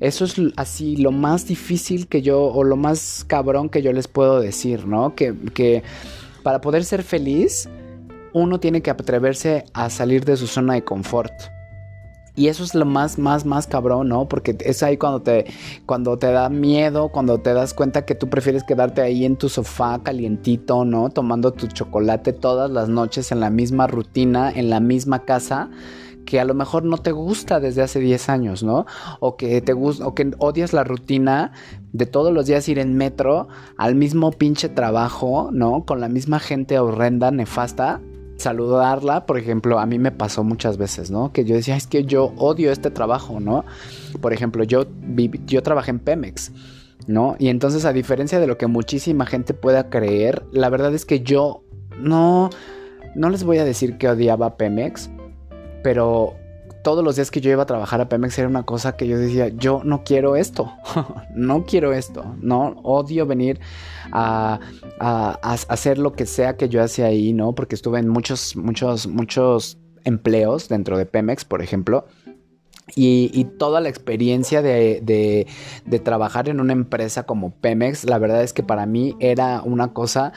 Eso 0.00 0.24
es 0.24 0.36
así 0.56 0.96
lo 0.96 1.12
más 1.12 1.46
difícil 1.46 2.08
que 2.08 2.22
yo, 2.22 2.42
o 2.44 2.64
lo 2.64 2.76
más 2.76 3.24
cabrón 3.26 3.68
que 3.68 3.82
yo 3.82 3.92
les 3.92 4.08
puedo 4.08 4.40
decir, 4.40 4.86
¿no? 4.86 5.14
Que, 5.14 5.34
que 5.54 5.82
para 6.42 6.62
poder 6.62 6.84
ser 6.84 7.02
feliz, 7.02 7.68
uno 8.32 8.60
tiene 8.60 8.80
que 8.80 8.90
atreverse 8.90 9.66
a 9.74 9.90
salir 9.90 10.24
de 10.24 10.36
su 10.36 10.46
zona 10.46 10.74
de 10.74 10.84
confort. 10.84 11.32
Y 12.36 12.48
eso 12.48 12.64
es 12.64 12.74
lo 12.74 12.86
más, 12.86 13.18
más, 13.18 13.44
más 13.44 13.66
cabrón, 13.66 14.08
¿no? 14.08 14.26
Porque 14.26 14.56
es 14.60 14.82
ahí 14.82 14.96
cuando 14.96 15.20
te, 15.20 15.44
cuando 15.84 16.16
te 16.16 16.32
da 16.32 16.48
miedo, 16.48 17.10
cuando 17.10 17.38
te 17.38 17.52
das 17.52 17.74
cuenta 17.74 18.06
que 18.06 18.14
tú 18.14 18.30
prefieres 18.30 18.64
quedarte 18.64 19.02
ahí 19.02 19.26
en 19.26 19.36
tu 19.36 19.50
sofá 19.50 20.00
calientito, 20.02 20.86
¿no? 20.86 21.10
Tomando 21.10 21.52
tu 21.52 21.66
chocolate 21.66 22.32
todas 22.32 22.70
las 22.70 22.88
noches 22.88 23.32
en 23.32 23.40
la 23.40 23.50
misma 23.50 23.88
rutina, 23.88 24.50
en 24.50 24.70
la 24.70 24.80
misma 24.80 25.24
casa 25.24 25.68
que 26.30 26.38
a 26.38 26.44
lo 26.44 26.54
mejor 26.54 26.84
no 26.84 26.96
te 26.96 27.10
gusta 27.10 27.58
desde 27.58 27.82
hace 27.82 27.98
10 27.98 28.28
años, 28.28 28.62
¿no? 28.62 28.86
O 29.18 29.36
que 29.36 29.60
te 29.62 29.72
gusta, 29.72 30.06
o 30.06 30.14
que 30.14 30.30
odias 30.38 30.72
la 30.72 30.84
rutina 30.84 31.50
de 31.92 32.06
todos 32.06 32.32
los 32.32 32.46
días 32.46 32.68
ir 32.68 32.78
en 32.78 32.94
metro 32.94 33.48
al 33.76 33.96
mismo 33.96 34.30
pinche 34.30 34.68
trabajo, 34.68 35.50
¿no? 35.52 35.84
Con 35.84 36.00
la 36.00 36.08
misma 36.08 36.38
gente 36.38 36.78
horrenda, 36.78 37.32
nefasta, 37.32 38.00
saludarla, 38.36 39.26
por 39.26 39.38
ejemplo, 39.38 39.80
a 39.80 39.86
mí 39.86 39.98
me 39.98 40.12
pasó 40.12 40.44
muchas 40.44 40.76
veces, 40.76 41.10
¿no? 41.10 41.32
Que 41.32 41.44
yo 41.44 41.56
decía, 41.56 41.74
es 41.74 41.88
que 41.88 42.04
yo 42.04 42.32
odio 42.36 42.70
este 42.70 42.92
trabajo, 42.92 43.40
¿no? 43.40 43.64
Por 44.20 44.32
ejemplo, 44.32 44.62
yo, 44.62 44.86
yo 45.46 45.64
trabajé 45.64 45.90
en 45.90 45.98
Pemex. 45.98 46.52
¿No? 47.06 47.34
Y 47.40 47.48
entonces, 47.48 47.86
a 47.86 47.92
diferencia 47.92 48.38
de 48.38 48.46
lo 48.46 48.56
que 48.56 48.68
muchísima 48.68 49.26
gente 49.26 49.52
pueda 49.52 49.88
creer, 49.88 50.44
la 50.52 50.68
verdad 50.68 50.94
es 50.94 51.06
que 51.06 51.20
yo 51.22 51.64
no, 51.98 52.50
no 53.16 53.30
les 53.30 53.42
voy 53.42 53.58
a 53.58 53.64
decir 53.64 53.96
que 53.96 54.06
odiaba 54.06 54.56
Pemex, 54.56 55.10
pero 55.82 56.36
todos 56.82 57.04
los 57.04 57.16
días 57.16 57.30
que 57.30 57.40
yo 57.40 57.50
iba 57.50 57.62
a 57.62 57.66
trabajar 57.66 58.00
a 58.00 58.08
Pemex 58.08 58.38
era 58.38 58.48
una 58.48 58.62
cosa 58.62 58.96
que 58.96 59.06
yo 59.06 59.18
decía, 59.18 59.48
yo 59.48 59.82
no 59.84 60.02
quiero 60.04 60.36
esto, 60.36 60.72
no 61.34 61.64
quiero 61.64 61.92
esto, 61.92 62.34
no 62.40 62.80
odio 62.82 63.26
venir 63.26 63.60
a, 64.12 64.60
hacer 65.42 65.98
lo 65.98 66.12
que 66.12 66.26
sea 66.26 66.56
que 66.56 66.68
yo 66.68 66.82
hacía 66.82 67.06
ahí, 67.06 67.32
¿no? 67.32 67.54
Porque 67.54 67.74
estuve 67.74 67.98
en 67.98 68.08
muchos, 68.08 68.56
muchos, 68.56 69.06
muchos 69.06 69.78
empleos 70.04 70.68
dentro 70.68 70.96
de 70.96 71.06
Pemex, 71.06 71.44
por 71.44 71.62
ejemplo. 71.62 72.06
Y, 72.96 73.44
toda 73.58 73.80
la 73.80 73.88
experiencia 73.88 74.62
de, 74.62 75.00
de, 75.86 75.98
trabajar 76.00 76.48
en 76.48 76.60
una 76.60 76.72
empresa 76.72 77.22
como 77.22 77.52
Pemex, 77.52 78.04
la 78.04 78.18
verdad 78.18 78.42
es 78.42 78.52
que 78.52 78.64
para 78.64 78.84
mí 78.84 79.14
era 79.20 79.62
una 79.62 79.92
cosa 79.92 80.32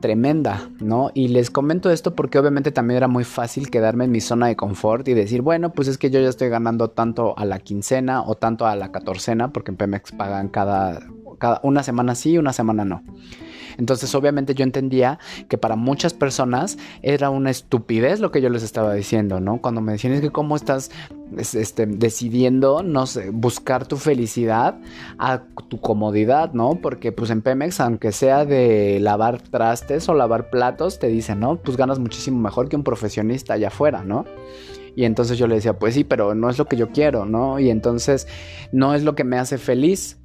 tremenda, 0.00 0.70
¿no? 0.80 1.10
Y 1.14 1.28
les 1.28 1.50
comento 1.50 1.90
esto 1.90 2.14
porque 2.14 2.38
obviamente 2.38 2.72
también 2.72 2.96
era 2.96 3.08
muy 3.08 3.24
fácil 3.24 3.70
quedarme 3.70 4.04
en 4.04 4.12
mi 4.12 4.20
zona 4.20 4.46
de 4.46 4.56
confort 4.56 5.06
y 5.08 5.14
decir, 5.14 5.42
bueno, 5.42 5.72
pues 5.72 5.88
es 5.88 5.98
que 5.98 6.10
yo 6.10 6.20
ya 6.20 6.28
estoy 6.28 6.48
ganando 6.48 6.90
tanto 6.90 7.38
a 7.38 7.44
la 7.44 7.58
quincena 7.58 8.22
o 8.22 8.36
tanto 8.36 8.66
a 8.66 8.76
la 8.76 8.92
catorcena, 8.92 9.52
porque 9.52 9.70
en 9.70 9.76
Pemex 9.76 10.12
pagan 10.12 10.48
cada, 10.48 11.00
cada 11.38 11.60
una 11.62 11.82
semana 11.82 12.14
sí 12.14 12.32
y 12.32 12.38
una 12.38 12.52
semana 12.52 12.84
no. 12.84 13.02
Entonces 13.78 14.14
obviamente 14.14 14.54
yo 14.54 14.64
entendía 14.64 15.18
que 15.48 15.58
para 15.58 15.76
muchas 15.76 16.14
personas 16.14 16.78
era 17.02 17.30
una 17.30 17.50
estupidez 17.50 18.20
lo 18.20 18.30
que 18.30 18.40
yo 18.40 18.48
les 18.48 18.62
estaba 18.62 18.94
diciendo, 18.94 19.40
¿no? 19.40 19.60
Cuando 19.60 19.80
me 19.80 19.92
decían 19.92 20.12
es 20.12 20.20
que 20.20 20.30
cómo 20.30 20.56
estás 20.56 20.90
este, 21.36 21.86
decidiendo, 21.86 22.82
no 22.82 23.06
sé, 23.06 23.30
buscar 23.30 23.86
tu 23.86 23.96
felicidad 23.96 24.78
a 25.18 25.42
tu 25.68 25.80
comodidad, 25.80 26.52
¿no? 26.52 26.78
Porque 26.80 27.12
pues 27.12 27.30
en 27.30 27.42
Pemex, 27.42 27.80
aunque 27.80 28.12
sea 28.12 28.44
de 28.44 28.98
lavar 29.00 29.40
trastes 29.40 30.08
o 30.08 30.14
lavar 30.14 30.50
platos, 30.50 30.98
te 30.98 31.08
dicen, 31.08 31.40
¿no? 31.40 31.56
Pues 31.56 31.76
ganas 31.76 31.98
muchísimo 31.98 32.38
mejor 32.40 32.68
que 32.68 32.76
un 32.76 32.84
profesionista 32.84 33.54
allá 33.54 33.68
afuera, 33.68 34.04
¿no? 34.04 34.24
Y 34.94 35.04
entonces 35.04 35.36
yo 35.36 35.46
le 35.46 35.56
decía, 35.56 35.78
pues 35.78 35.94
sí, 35.94 36.04
pero 36.04 36.34
no 36.34 36.48
es 36.48 36.58
lo 36.58 36.64
que 36.64 36.76
yo 36.76 36.88
quiero, 36.88 37.26
¿no? 37.26 37.58
Y 37.58 37.70
entonces 37.70 38.26
no 38.72 38.94
es 38.94 39.02
lo 39.02 39.14
que 39.14 39.24
me 39.24 39.38
hace 39.38 39.58
feliz. 39.58 40.18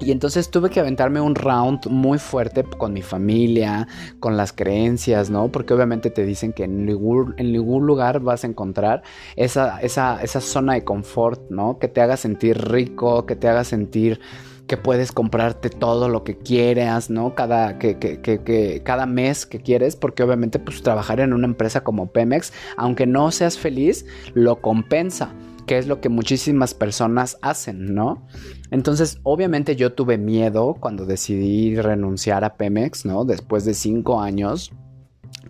Y 0.00 0.10
entonces 0.10 0.50
tuve 0.50 0.70
que 0.70 0.80
aventarme 0.80 1.20
un 1.20 1.34
round 1.34 1.86
muy 1.86 2.18
fuerte 2.18 2.64
con 2.64 2.92
mi 2.92 3.02
familia, 3.02 3.86
con 4.20 4.36
las 4.36 4.52
creencias, 4.52 5.30
¿no? 5.30 5.48
Porque 5.48 5.72
obviamente 5.72 6.10
te 6.10 6.24
dicen 6.24 6.52
que 6.52 6.64
en 6.64 6.84
ningún, 6.84 7.86
lugar 7.86 8.20
vas 8.20 8.44
a 8.44 8.48
encontrar 8.48 9.02
esa, 9.36 9.80
esa, 9.80 10.22
esa 10.22 10.40
zona 10.40 10.74
de 10.74 10.84
confort, 10.84 11.50
¿no? 11.50 11.78
Que 11.78 11.88
te 11.88 12.00
haga 12.00 12.16
sentir 12.16 12.58
rico, 12.58 13.24
que 13.26 13.36
te 13.36 13.48
haga 13.48 13.64
sentir 13.64 14.20
que 14.66 14.76
puedes 14.76 15.12
comprarte 15.12 15.68
todo 15.68 16.08
lo 16.08 16.24
que 16.24 16.38
quieras, 16.38 17.10
¿no? 17.10 17.34
Cada, 17.34 17.78
que, 17.78 17.98
que, 17.98 18.20
que, 18.20 18.82
cada 18.82 19.06
mes 19.06 19.46
que 19.46 19.60
quieres, 19.60 19.94
porque 19.94 20.22
obviamente 20.22 20.58
pues 20.58 20.82
trabajar 20.82 21.20
en 21.20 21.32
una 21.32 21.46
empresa 21.46 21.82
como 21.82 22.10
Pemex, 22.10 22.52
aunque 22.76 23.06
no 23.06 23.30
seas 23.30 23.58
feliz, 23.58 24.06
lo 24.32 24.60
compensa 24.60 25.30
que 25.66 25.78
es 25.78 25.86
lo 25.86 26.00
que 26.00 26.08
muchísimas 26.08 26.74
personas 26.74 27.38
hacen, 27.42 27.94
¿no? 27.94 28.26
Entonces, 28.70 29.18
obviamente 29.22 29.76
yo 29.76 29.92
tuve 29.92 30.18
miedo 30.18 30.76
cuando 30.78 31.06
decidí 31.06 31.76
renunciar 31.76 32.44
a 32.44 32.56
Pemex, 32.56 33.04
¿no? 33.04 33.24
Después 33.24 33.64
de 33.64 33.74
cinco 33.74 34.20
años. 34.20 34.72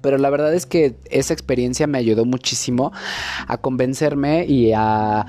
Pero 0.01 0.19
la 0.19 0.31
verdad 0.31 0.55
es 0.55 0.67
que 0.67 0.97
esa 1.11 1.33
experiencia 1.33 1.87
me 1.87 1.99
ayudó 1.99 2.25
muchísimo 2.25 2.93
a 3.47 3.57
convencerme 3.59 4.45
y 4.47 4.73
a 4.75 5.27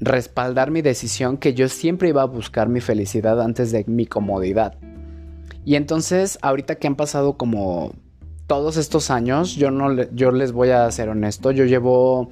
respaldar 0.00 0.70
mi 0.70 0.82
decisión 0.82 1.36
que 1.36 1.54
yo 1.54 1.68
siempre 1.68 2.08
iba 2.08 2.22
a 2.22 2.26
buscar 2.26 2.68
mi 2.68 2.80
felicidad 2.80 3.40
antes 3.40 3.72
de 3.72 3.84
mi 3.86 4.06
comodidad. 4.06 4.78
Y 5.64 5.74
entonces, 5.74 6.38
ahorita 6.42 6.76
que 6.76 6.86
han 6.86 6.96
pasado 6.96 7.36
como 7.36 7.92
todos 8.46 8.76
estos 8.76 9.10
años, 9.10 9.54
yo 9.56 9.70
no 9.70 9.94
yo 10.12 10.30
les 10.30 10.52
voy 10.52 10.70
a 10.70 10.90
ser 10.90 11.10
honesto, 11.10 11.50
yo 11.50 11.64
llevo 11.64 12.30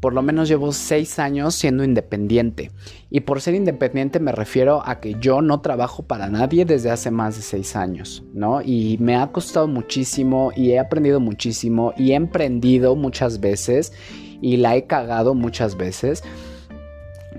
por 0.00 0.14
lo 0.14 0.22
menos 0.22 0.48
llevo 0.48 0.72
seis 0.72 1.18
años 1.18 1.54
siendo 1.54 1.84
independiente. 1.84 2.70
Y 3.10 3.20
por 3.20 3.40
ser 3.40 3.54
independiente 3.54 4.18
me 4.18 4.32
refiero 4.32 4.82
a 4.84 5.00
que 5.00 5.16
yo 5.20 5.42
no 5.42 5.60
trabajo 5.60 6.02
para 6.02 6.28
nadie 6.28 6.64
desde 6.64 6.90
hace 6.90 7.10
más 7.10 7.36
de 7.36 7.42
seis 7.42 7.76
años, 7.76 8.24
¿no? 8.32 8.62
Y 8.62 8.96
me 8.98 9.16
ha 9.16 9.30
costado 9.30 9.68
muchísimo 9.68 10.52
y 10.56 10.70
he 10.70 10.78
aprendido 10.78 11.20
muchísimo 11.20 11.92
y 11.96 12.12
he 12.12 12.14
emprendido 12.14 12.96
muchas 12.96 13.40
veces 13.40 13.92
y 14.40 14.56
la 14.56 14.74
he 14.76 14.86
cagado 14.86 15.34
muchas 15.34 15.76
veces. 15.76 16.24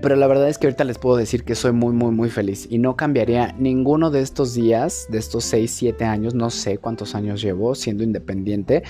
Pero 0.01 0.15
la 0.15 0.25
verdad 0.27 0.49
es 0.49 0.57
que 0.57 0.67
ahorita 0.67 0.83
les 0.83 0.97
puedo 0.97 1.15
decir 1.17 1.43
que 1.43 1.53
soy 1.53 1.73
muy, 1.73 1.93
muy, 1.93 2.11
muy 2.11 2.29
feliz. 2.29 2.67
Y 2.69 2.79
no 2.79 2.95
cambiaría 2.95 3.53
ninguno 3.59 4.09
de 4.09 4.21
estos 4.21 4.55
días, 4.55 5.07
de 5.09 5.19
estos 5.19 5.43
6, 5.45 5.69
7 5.71 6.05
años, 6.05 6.33
no 6.33 6.49
sé 6.49 6.79
cuántos 6.79 7.13
años 7.13 7.41
llevo 7.41 7.75
siendo 7.75 8.03
independiente, 8.03 8.83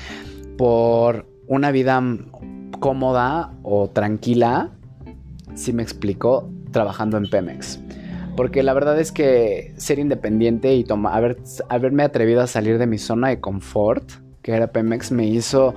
por 0.58 1.26
una 1.48 1.72
vida 1.72 2.02
cómoda 2.80 3.54
o 3.64 3.90
tranquila, 3.90 4.72
si 5.56 5.74
me 5.74 5.84
explico, 5.84 6.50
trabajando 6.72 7.18
en 7.18 7.30
Pemex. 7.30 7.80
Porque 8.36 8.64
la 8.64 8.74
verdad 8.74 9.00
es 9.00 9.12
que 9.12 9.74
ser 9.78 10.00
independiente 10.00 10.74
y 10.76 10.86
haber, 10.90 11.38
haberme 11.70 12.04
atrevido 12.04 12.42
a 12.42 12.48
salir 12.48 12.78
de 12.78 12.88
mi 12.88 12.98
zona 12.98 13.30
de 13.30 13.40
confort, 13.40 14.10
que 14.42 14.54
era 14.54 14.72
Pemex, 14.72 15.12
me 15.12 15.28
hizo 15.28 15.76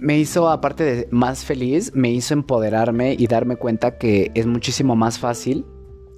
me 0.00 0.18
hizo, 0.18 0.50
aparte 0.50 0.84
de 0.84 1.08
más 1.10 1.44
feliz, 1.44 1.92
me 1.94 2.10
hizo 2.10 2.34
empoderarme 2.34 3.14
y 3.18 3.26
darme 3.26 3.56
cuenta 3.56 3.98
que 3.98 4.30
es 4.34 4.46
muchísimo 4.46 4.94
más 4.94 5.18
fácil 5.18 5.64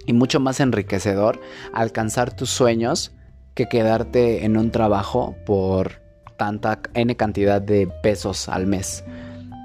y 0.06 0.12
mucho 0.12 0.40
más 0.40 0.60
enriquecedor 0.60 1.40
alcanzar 1.72 2.34
tus 2.34 2.50
sueños 2.50 3.14
que 3.54 3.68
quedarte 3.68 4.44
en 4.44 4.56
un 4.56 4.70
trabajo 4.70 5.36
por 5.44 6.02
tanta 6.38 6.80
N 6.94 7.14
cantidad 7.16 7.60
de 7.60 7.86
pesos 8.02 8.48
al 8.48 8.66
mes, 8.66 9.04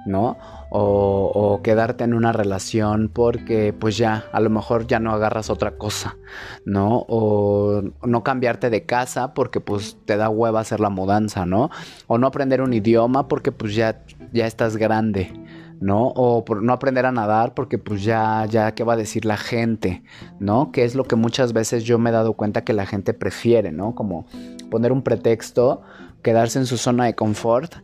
¿no? 0.05 0.37
O, 0.75 1.61
quedarte 1.63 2.03
en 2.03 2.15
una 2.15 2.31
relación 2.31 3.07
porque 3.13 3.73
pues 3.73 3.95
ya 3.95 4.25
a 4.33 4.39
lo 4.39 4.49
mejor 4.49 4.87
ya 4.87 4.99
no 4.99 5.11
agarras 5.13 5.51
otra 5.51 5.77
cosa, 5.77 6.17
¿no? 6.65 7.05
O 7.07 7.83
no 8.01 8.23
cambiarte 8.23 8.71
de 8.71 8.83
casa 8.83 9.35
porque 9.35 9.61
pues 9.61 9.97
te 10.05 10.17
da 10.17 10.29
hueva 10.29 10.61
hacer 10.61 10.79
la 10.79 10.89
mudanza, 10.89 11.45
¿no? 11.45 11.69
O 12.07 12.17
no 12.17 12.25
aprender 12.25 12.61
un 12.61 12.73
idioma 12.73 13.27
porque 13.27 13.51
pues 13.51 13.75
ya, 13.75 14.03
ya 14.33 14.47
estás 14.47 14.75
grande, 14.75 15.31
¿no? 15.79 16.07
O 16.07 16.43
por 16.43 16.63
no 16.63 16.73
aprender 16.73 17.05
a 17.05 17.11
nadar 17.11 17.53
porque 17.53 17.77
pues 17.77 18.03
ya, 18.03 18.43
ya, 18.49 18.73
¿qué 18.73 18.83
va 18.83 18.93
a 18.93 18.97
decir 18.97 19.25
la 19.25 19.37
gente? 19.37 20.01
¿No? 20.39 20.71
Que 20.71 20.85
es 20.85 20.95
lo 20.95 21.03
que 21.03 21.15
muchas 21.15 21.53
veces 21.53 21.83
yo 21.83 21.99
me 21.99 22.09
he 22.09 22.13
dado 22.13 22.33
cuenta 22.33 22.63
que 22.63 22.73
la 22.73 22.87
gente 22.87 23.13
prefiere, 23.13 23.71
¿no? 23.71 23.93
Como 23.93 24.25
poner 24.71 24.91
un 24.91 25.03
pretexto 25.03 25.83
quedarse 26.23 26.57
en 26.57 26.65
su 26.65 26.77
zona 26.77 27.05
de 27.05 27.13
confort 27.15 27.75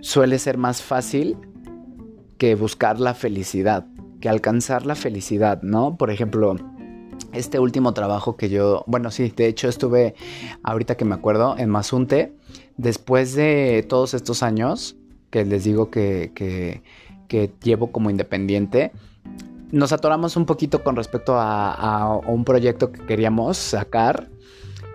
suele 0.00 0.38
ser 0.38 0.58
más 0.58 0.82
fácil 0.82 1.36
que 2.38 2.54
buscar 2.54 2.98
la 3.00 3.14
felicidad, 3.14 3.86
que 4.20 4.28
alcanzar 4.28 4.86
la 4.86 4.94
felicidad, 4.94 5.62
¿no? 5.62 5.96
Por 5.96 6.10
ejemplo, 6.10 6.56
este 7.32 7.58
último 7.58 7.92
trabajo 7.94 8.36
que 8.36 8.48
yo, 8.48 8.84
bueno, 8.86 9.10
sí, 9.10 9.32
de 9.36 9.46
hecho 9.46 9.68
estuve, 9.68 10.14
ahorita 10.62 10.96
que 10.96 11.04
me 11.04 11.14
acuerdo, 11.14 11.56
en 11.58 11.68
Mazunte, 11.68 12.32
después 12.76 13.34
de 13.34 13.84
todos 13.88 14.14
estos 14.14 14.42
años, 14.42 14.96
que 15.30 15.44
les 15.44 15.64
digo 15.64 15.90
que, 15.90 16.32
que, 16.34 16.82
llevo 17.62 17.92
como 17.92 18.08
independiente, 18.08 18.92
nos 19.70 19.92
atoramos 19.92 20.36
un 20.36 20.46
poquito 20.46 20.82
con 20.82 20.96
respecto 20.96 21.36
a, 21.36 21.74
a 21.74 22.16
un 22.16 22.44
proyecto 22.44 22.90
que 22.90 23.04
queríamos 23.04 23.58
sacar 23.58 24.30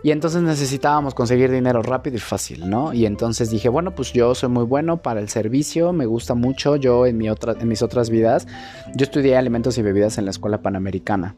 y 0.04 0.12
entonces 0.12 0.42
necesitábamos 0.42 1.16
conseguir 1.16 1.50
dinero 1.50 1.82
rápido 1.82 2.18
y 2.18 2.20
fácil, 2.20 2.70
¿no? 2.70 2.94
Y 2.94 3.06
entonces 3.06 3.50
dije, 3.50 3.70
bueno, 3.70 3.96
pues 3.96 4.12
yo 4.12 4.36
soy 4.36 4.50
muy 4.50 4.66
bueno 4.66 5.02
para 5.02 5.22
el 5.22 5.30
servicio, 5.30 5.94
me 5.94 6.06
gusta 6.06 6.36
mucho. 6.36 6.76
Yo 6.76 7.06
en, 7.06 7.18
mi 7.18 7.30
otra, 7.30 7.56
en 7.58 7.70
mis 7.70 7.82
otras 7.82 8.10
vidas, 8.10 8.46
yo 8.96 9.06
estudié 9.06 9.38
alimentos 9.38 9.78
y 9.78 9.82
bebidas 9.82 10.18
en 10.18 10.26
la 10.26 10.32
escuela 10.32 10.62
panamericana. 10.62 11.38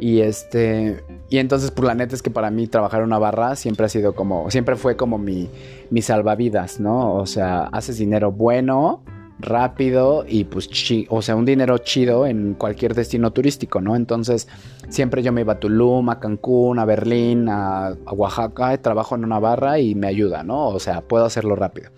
Y 0.00 0.22
este, 0.22 1.04
y 1.30 1.38
entonces, 1.38 1.70
pues 1.70 1.86
la 1.86 1.94
neta 1.94 2.16
es 2.16 2.22
que 2.22 2.30
para 2.30 2.50
mí 2.50 2.66
trabajar 2.66 3.00
en 3.00 3.06
una 3.06 3.18
barra 3.18 3.54
siempre 3.54 3.86
ha 3.86 3.88
sido 3.88 4.16
como, 4.16 4.50
siempre 4.50 4.74
fue 4.74 4.96
como 4.96 5.16
mi, 5.16 5.48
mi 5.90 6.02
salvavidas, 6.02 6.80
¿no? 6.80 7.14
O 7.14 7.26
sea, 7.26 7.66
haces 7.66 7.96
dinero 7.96 8.32
bueno, 8.32 9.04
rápido 9.38 10.24
y 10.26 10.44
pues, 10.44 10.68
o 11.08 11.22
sea, 11.22 11.36
un 11.36 11.44
dinero 11.44 11.78
chido 11.78 12.26
en 12.26 12.54
cualquier 12.54 12.94
destino 12.94 13.32
turístico, 13.32 13.80
¿no? 13.80 13.96
Entonces, 13.96 14.48
siempre 14.88 15.22
yo 15.22 15.32
me 15.32 15.42
iba 15.42 15.54
a 15.54 15.60
Tulum, 15.60 16.08
a 16.10 16.20
Cancún, 16.20 16.78
a 16.78 16.84
Berlín, 16.84 17.48
a, 17.48 17.94
Oaxaca, 18.06 18.76
trabajo 18.78 19.14
en 19.14 19.24
una 19.24 19.38
barra 19.38 19.78
y 19.78 19.94
me 19.94 20.06
ayuda, 20.06 20.42
¿no? 20.42 20.68
O 20.68 20.80
sea, 20.80 21.02
puedo 21.02 21.24
hacerlo 21.24 21.56
rápido. 21.56 21.90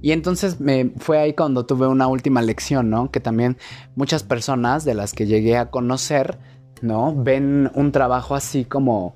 Y 0.00 0.12
entonces 0.12 0.60
me 0.60 0.92
fue 0.98 1.18
ahí 1.18 1.32
cuando 1.32 1.64
tuve 1.66 1.86
una 1.86 2.06
última 2.06 2.42
lección, 2.42 2.90
¿no? 2.90 3.10
Que 3.10 3.20
también 3.20 3.56
muchas 3.96 4.22
personas 4.22 4.84
de 4.84 4.94
las 4.94 5.14
que 5.14 5.26
llegué 5.26 5.56
a 5.56 5.70
conocer, 5.70 6.38
¿no? 6.82 7.14
Ven 7.16 7.70
un 7.74 7.90
trabajo 7.90 8.34
así 8.34 8.64
como 8.64 9.14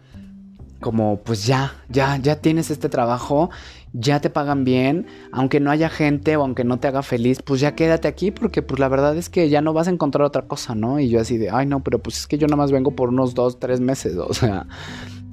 como 0.81 1.19
pues 1.19 1.47
ya, 1.47 1.75
ya, 1.89 2.17
ya 2.19 2.37
tienes 2.37 2.71
este 2.71 2.89
trabajo, 2.89 3.51
ya 3.93 4.21
te 4.21 4.31
pagan 4.31 4.65
bien, 4.65 5.07
aunque 5.33 5.61
no 5.61 5.71
haya 5.71 5.89
gente 5.89 6.37
o 6.37 6.43
aunque 6.43 6.65
no 6.65 6.79
te 6.79 6.89
haga 6.89 7.03
feliz, 7.03 7.41
pues 7.43 7.61
ya 7.61 7.75
quédate 7.75 8.09
aquí 8.09 8.31
porque 8.31 8.63
pues 8.63 8.79
la 8.79 8.89
verdad 8.89 9.17
es 9.17 9.29
que 9.29 9.49
ya 9.49 9.61
no 9.61 9.73
vas 9.73 9.89
a 9.89 9.91
encontrar 9.91 10.25
otra 10.25 10.43
cosa, 10.43 10.75
¿no? 10.75 11.01
Y 11.01 11.09
yo 11.09 11.21
así 11.21 11.39
de, 11.39 11.51
ay 11.51 11.67
no, 11.67 11.83
pero 11.83 11.99
pues 11.99 12.21
es 12.21 12.27
que 12.27 12.39
yo 12.39 12.47
nada 12.47 12.57
más 12.57 12.73
vengo 12.73 12.93
por 12.93 13.09
unos 13.09 13.35
dos, 13.35 13.59
tres 13.59 13.81
meses, 13.81 14.17
o 14.17 14.33
sea, 14.35 14.67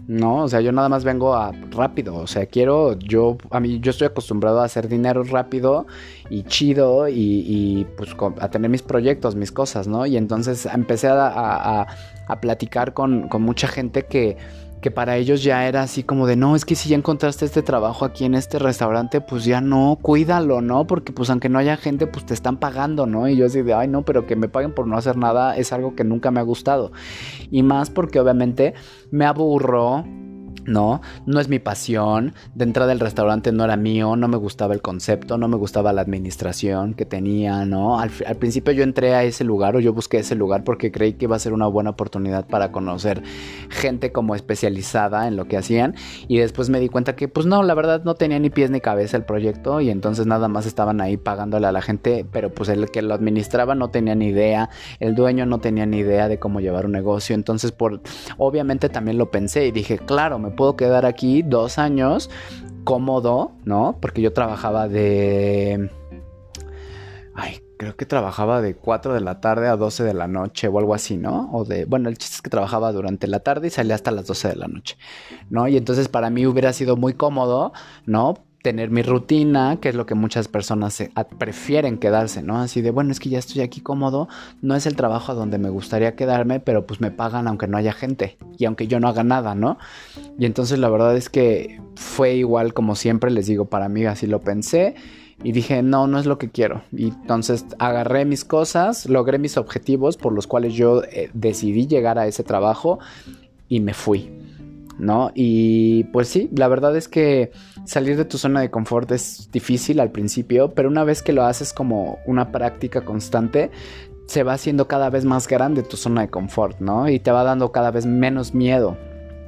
no, 0.07 0.43
o 0.43 0.47
sea, 0.47 0.61
yo 0.61 0.71
nada 0.71 0.87
más 0.87 1.03
vengo 1.03 1.33
a 1.35 1.51
rápido, 1.71 2.15
o 2.15 2.27
sea, 2.27 2.45
quiero, 2.45 2.97
yo, 2.99 3.37
a 3.49 3.59
mí, 3.59 3.79
yo 3.79 3.89
estoy 3.89 4.05
acostumbrado 4.05 4.61
a 4.61 4.65
hacer 4.65 4.87
dinero 4.87 5.23
rápido 5.23 5.87
y 6.29 6.43
chido 6.43 7.07
y, 7.09 7.87
pues 7.97 8.15
a 8.39 8.49
tener 8.51 8.69
mis 8.69 8.83
proyectos, 8.83 9.35
mis 9.35 9.51
cosas, 9.51 9.87
¿no? 9.87 10.05
Y 10.05 10.17
entonces 10.17 10.67
empecé 10.67 11.07
a, 11.07 11.87
a 12.27 12.41
platicar 12.41 12.93
con, 12.93 13.27
con 13.29 13.41
mucha 13.41 13.67
gente 13.67 14.05
que 14.05 14.37
que 14.85 14.91
para 14.91 15.17
ellos 15.17 15.41
ya 15.41 15.67
era 15.67 15.81
así 15.81 16.03
como 16.03 16.27
de, 16.27 16.35
no, 16.35 16.55
es 16.55 16.63
que 16.63 16.75
si 16.75 16.89
ya 16.89 16.95
encontraste 16.95 17.43
este 17.43 17.63
trabajo 17.63 18.05
aquí 18.05 18.23
en 18.23 18.35
este 18.35 18.59
restaurante, 18.59 19.19
pues 19.19 19.43
ya 19.43 19.59
no, 19.59 19.97
cuídalo, 19.99 20.61
¿no? 20.61 20.85
Porque 20.85 21.11
pues 21.11 21.31
aunque 21.31 21.49
no 21.49 21.57
haya 21.57 21.75
gente, 21.75 22.05
pues 22.05 22.23
te 22.27 22.35
están 22.35 22.57
pagando, 22.57 23.07
¿no? 23.07 23.27
Y 23.27 23.35
yo 23.35 23.47
así 23.47 23.63
de, 23.63 23.73
ay, 23.73 23.87
no, 23.87 24.05
pero 24.05 24.27
que 24.27 24.35
me 24.35 24.47
paguen 24.47 24.75
por 24.75 24.85
no 24.85 24.95
hacer 24.95 25.17
nada 25.17 25.57
es 25.57 25.73
algo 25.73 25.95
que 25.95 26.03
nunca 26.03 26.29
me 26.29 26.39
ha 26.39 26.43
gustado. 26.43 26.91
Y 27.49 27.63
más 27.63 27.89
porque 27.89 28.19
obviamente 28.19 28.75
me 29.09 29.25
aburro 29.25 30.05
¿no? 30.65 31.01
No 31.25 31.39
es 31.39 31.47
mi 31.47 31.59
pasión. 31.59 32.33
De 32.53 32.63
entrada 32.63 32.91
el 32.91 32.99
restaurante 32.99 33.51
no 33.51 33.63
era 33.63 33.77
mío, 33.77 34.15
no 34.15 34.27
me 34.27 34.37
gustaba 34.37 34.73
el 34.73 34.81
concepto, 34.81 35.37
no 35.37 35.47
me 35.47 35.57
gustaba 35.57 35.93
la 35.93 36.01
administración 36.01 36.93
que 36.93 37.05
tenía, 37.05 37.65
¿no? 37.65 37.99
Al, 37.99 38.09
principio 38.39 38.73
yo 38.73 38.83
entré 38.83 39.13
a 39.13 39.23
ese 39.23 39.43
lugar 39.43 39.75
o 39.75 39.79
yo 39.79 39.93
busqué 39.93 40.17
ese 40.17 40.35
lugar 40.35 40.63
porque 40.63 40.91
creí 40.91 41.13
que 41.13 41.25
iba 41.25 41.35
a 41.35 41.39
ser 41.39 41.53
una 41.53 41.67
buena 41.67 41.91
oportunidad 41.91 42.45
para 42.47 42.71
conocer 42.71 43.23
gente 43.69 44.11
como 44.11 44.35
especializada 44.35 45.27
en 45.27 45.35
lo 45.35 45.47
que 45.47 45.57
hacían 45.57 45.95
y 46.27 46.37
después 46.37 46.69
me 46.69 46.79
di 46.79 46.89
cuenta 46.89 47.15
que 47.15 47.27
pues 47.27 47.45
no, 47.45 47.63
la 47.63 47.73
verdad 47.73 48.03
no 48.03 48.15
tenía 48.15 48.39
ni 48.39 48.49
pies 48.49 48.71
ni 48.71 48.81
cabeza 48.81 49.17
el 49.17 49.23
proyecto 49.23 49.81
y 49.81 49.89
entonces 49.89 50.25
nada 50.25 50.47
más 50.47 50.65
estaban 50.65 51.01
ahí 51.01 51.17
pagándole 51.17 51.67
a 51.67 51.71
la 51.71 51.81
gente, 51.81 52.25
pero 52.31 52.53
pues 52.53 52.69
el 52.69 52.89
que 52.91 53.01
lo 53.01 53.13
administraba 53.13 53.75
no 53.75 53.89
tenía 53.89 54.15
ni 54.15 54.27
idea, 54.27 54.69
el 54.99 55.15
dueño 55.15 55.45
no 55.45 55.59
tenía 55.59 55.85
ni 55.85 55.99
idea 55.99 56.27
de 56.27 56.39
cómo 56.39 56.59
llevar 56.59 56.85
un 56.85 56.91
negocio, 56.91 57.35
entonces 57.35 57.71
por 57.71 58.01
obviamente 58.37 58.89
también 58.89 59.17
lo 59.17 59.31
pensé 59.31 59.65
y 59.67 59.71
dije, 59.71 59.97
claro, 59.97 60.39
me 60.39 60.51
puedo 60.55 60.75
quedar 60.75 61.05
aquí 61.05 61.41
dos 61.41 61.77
años 61.77 62.29
cómodo, 62.83 63.51
¿no? 63.65 63.97
Porque 63.99 64.21
yo 64.21 64.31
trabajaba 64.31 64.87
de... 64.87 65.89
Ay, 67.33 67.59
creo 67.77 67.97
que 67.97 68.05
trabajaba 68.05 68.61
de 68.61 68.75
4 68.75 69.13
de 69.13 69.19
la 69.19 69.41
tarde 69.41 69.67
a 69.67 69.75
12 69.75 70.03
de 70.03 70.13
la 70.13 70.27
noche 70.27 70.69
o 70.69 70.79
algo 70.79 70.93
así, 70.93 71.17
¿no? 71.17 71.49
O 71.51 71.65
de, 71.65 71.83
bueno, 71.85 72.07
el 72.07 72.17
chiste 72.17 72.35
es 72.35 72.41
que 72.41 72.49
trabajaba 72.49 72.93
durante 72.93 73.27
la 73.27 73.41
tarde 73.41 73.67
y 73.67 73.69
salía 73.69 73.95
hasta 73.95 74.11
las 74.11 74.27
12 74.27 74.49
de 74.49 74.55
la 74.55 74.67
noche, 74.67 74.97
¿no? 75.49 75.67
Y 75.67 75.75
entonces 75.75 76.07
para 76.07 76.29
mí 76.29 76.45
hubiera 76.45 76.71
sido 76.71 76.95
muy 76.95 77.13
cómodo, 77.13 77.73
¿no? 78.05 78.35
Tener 78.65 78.89
mi 78.89 79.03
rutina, 79.03 79.77
que 79.79 79.89
es 79.89 79.95
lo 79.95 80.07
que 80.07 80.15
muchas 80.15 80.47
personas 80.47 81.03
prefieren 81.37 81.99
quedarse, 81.99 82.41
¿no? 82.41 82.59
Así 82.59 82.81
de, 82.81 82.89
bueno, 82.89 83.11
es 83.11 83.19
que 83.19 83.29
ya 83.29 83.37
estoy 83.37 83.61
aquí 83.61 83.79
cómodo, 83.79 84.27
no 84.63 84.75
es 84.75 84.87
el 84.87 84.95
trabajo 84.95 85.35
donde 85.35 85.59
me 85.59 85.69
gustaría 85.69 86.15
quedarme, 86.15 86.59
pero 86.59 86.87
pues 86.87 86.99
me 86.99 87.11
pagan 87.11 87.47
aunque 87.47 87.67
no 87.67 87.77
haya 87.77 87.93
gente 87.93 88.37
y 88.57 88.65
aunque 88.65 88.87
yo 88.87 88.99
no 88.99 89.07
haga 89.07 89.23
nada, 89.23 89.53
¿no? 89.53 89.77
Y 90.39 90.47
entonces 90.47 90.79
la 90.79 90.89
verdad 90.89 91.15
es 91.15 91.29
que 91.29 91.79
fue 91.93 92.33
igual 92.33 92.73
como 92.73 92.95
siempre, 92.95 93.29
les 93.29 93.45
digo, 93.45 93.65
para 93.65 93.87
mí 93.87 94.03
así 94.05 94.25
lo 94.25 94.41
pensé 94.41 94.95
y 95.43 95.51
dije, 95.51 95.83
no, 95.83 96.07
no 96.07 96.17
es 96.17 96.25
lo 96.25 96.39
que 96.39 96.49
quiero. 96.49 96.81
Y 96.91 97.09
entonces 97.09 97.67
agarré 97.77 98.25
mis 98.25 98.45
cosas, 98.45 99.05
logré 99.05 99.37
mis 99.37 99.57
objetivos 99.57 100.17
por 100.17 100.33
los 100.33 100.47
cuales 100.47 100.73
yo 100.73 101.03
eh, 101.03 101.29
decidí 101.35 101.85
llegar 101.85 102.17
a 102.17 102.25
ese 102.25 102.43
trabajo 102.43 102.97
y 103.69 103.79
me 103.79 103.93
fui. 103.93 104.31
¿No? 104.99 105.31
Y 105.33 106.05
pues 106.05 106.27
sí, 106.27 106.49
la 106.55 106.67
verdad 106.67 106.95
es 106.95 107.07
que 107.07 107.51
salir 107.85 108.17
de 108.17 108.25
tu 108.25 108.37
zona 108.37 108.61
de 108.61 108.71
confort 108.71 109.11
es 109.11 109.49
difícil 109.51 109.99
al 109.99 110.11
principio, 110.11 110.73
pero 110.73 110.89
una 110.89 111.03
vez 111.03 111.21
que 111.21 111.33
lo 111.33 111.43
haces 111.43 111.73
como 111.73 112.19
una 112.25 112.51
práctica 112.51 113.01
constante, 113.01 113.71
se 114.27 114.43
va 114.43 114.53
haciendo 114.53 114.87
cada 114.87 115.09
vez 115.09 115.25
más 115.25 115.47
grande 115.47 115.83
tu 115.83 115.97
zona 115.97 116.21
de 116.21 116.29
confort, 116.29 116.79
¿no? 116.79 117.09
Y 117.09 117.19
te 117.19 117.31
va 117.31 117.43
dando 117.43 117.71
cada 117.71 117.91
vez 117.91 118.05
menos 118.05 118.53
miedo. 118.53 118.97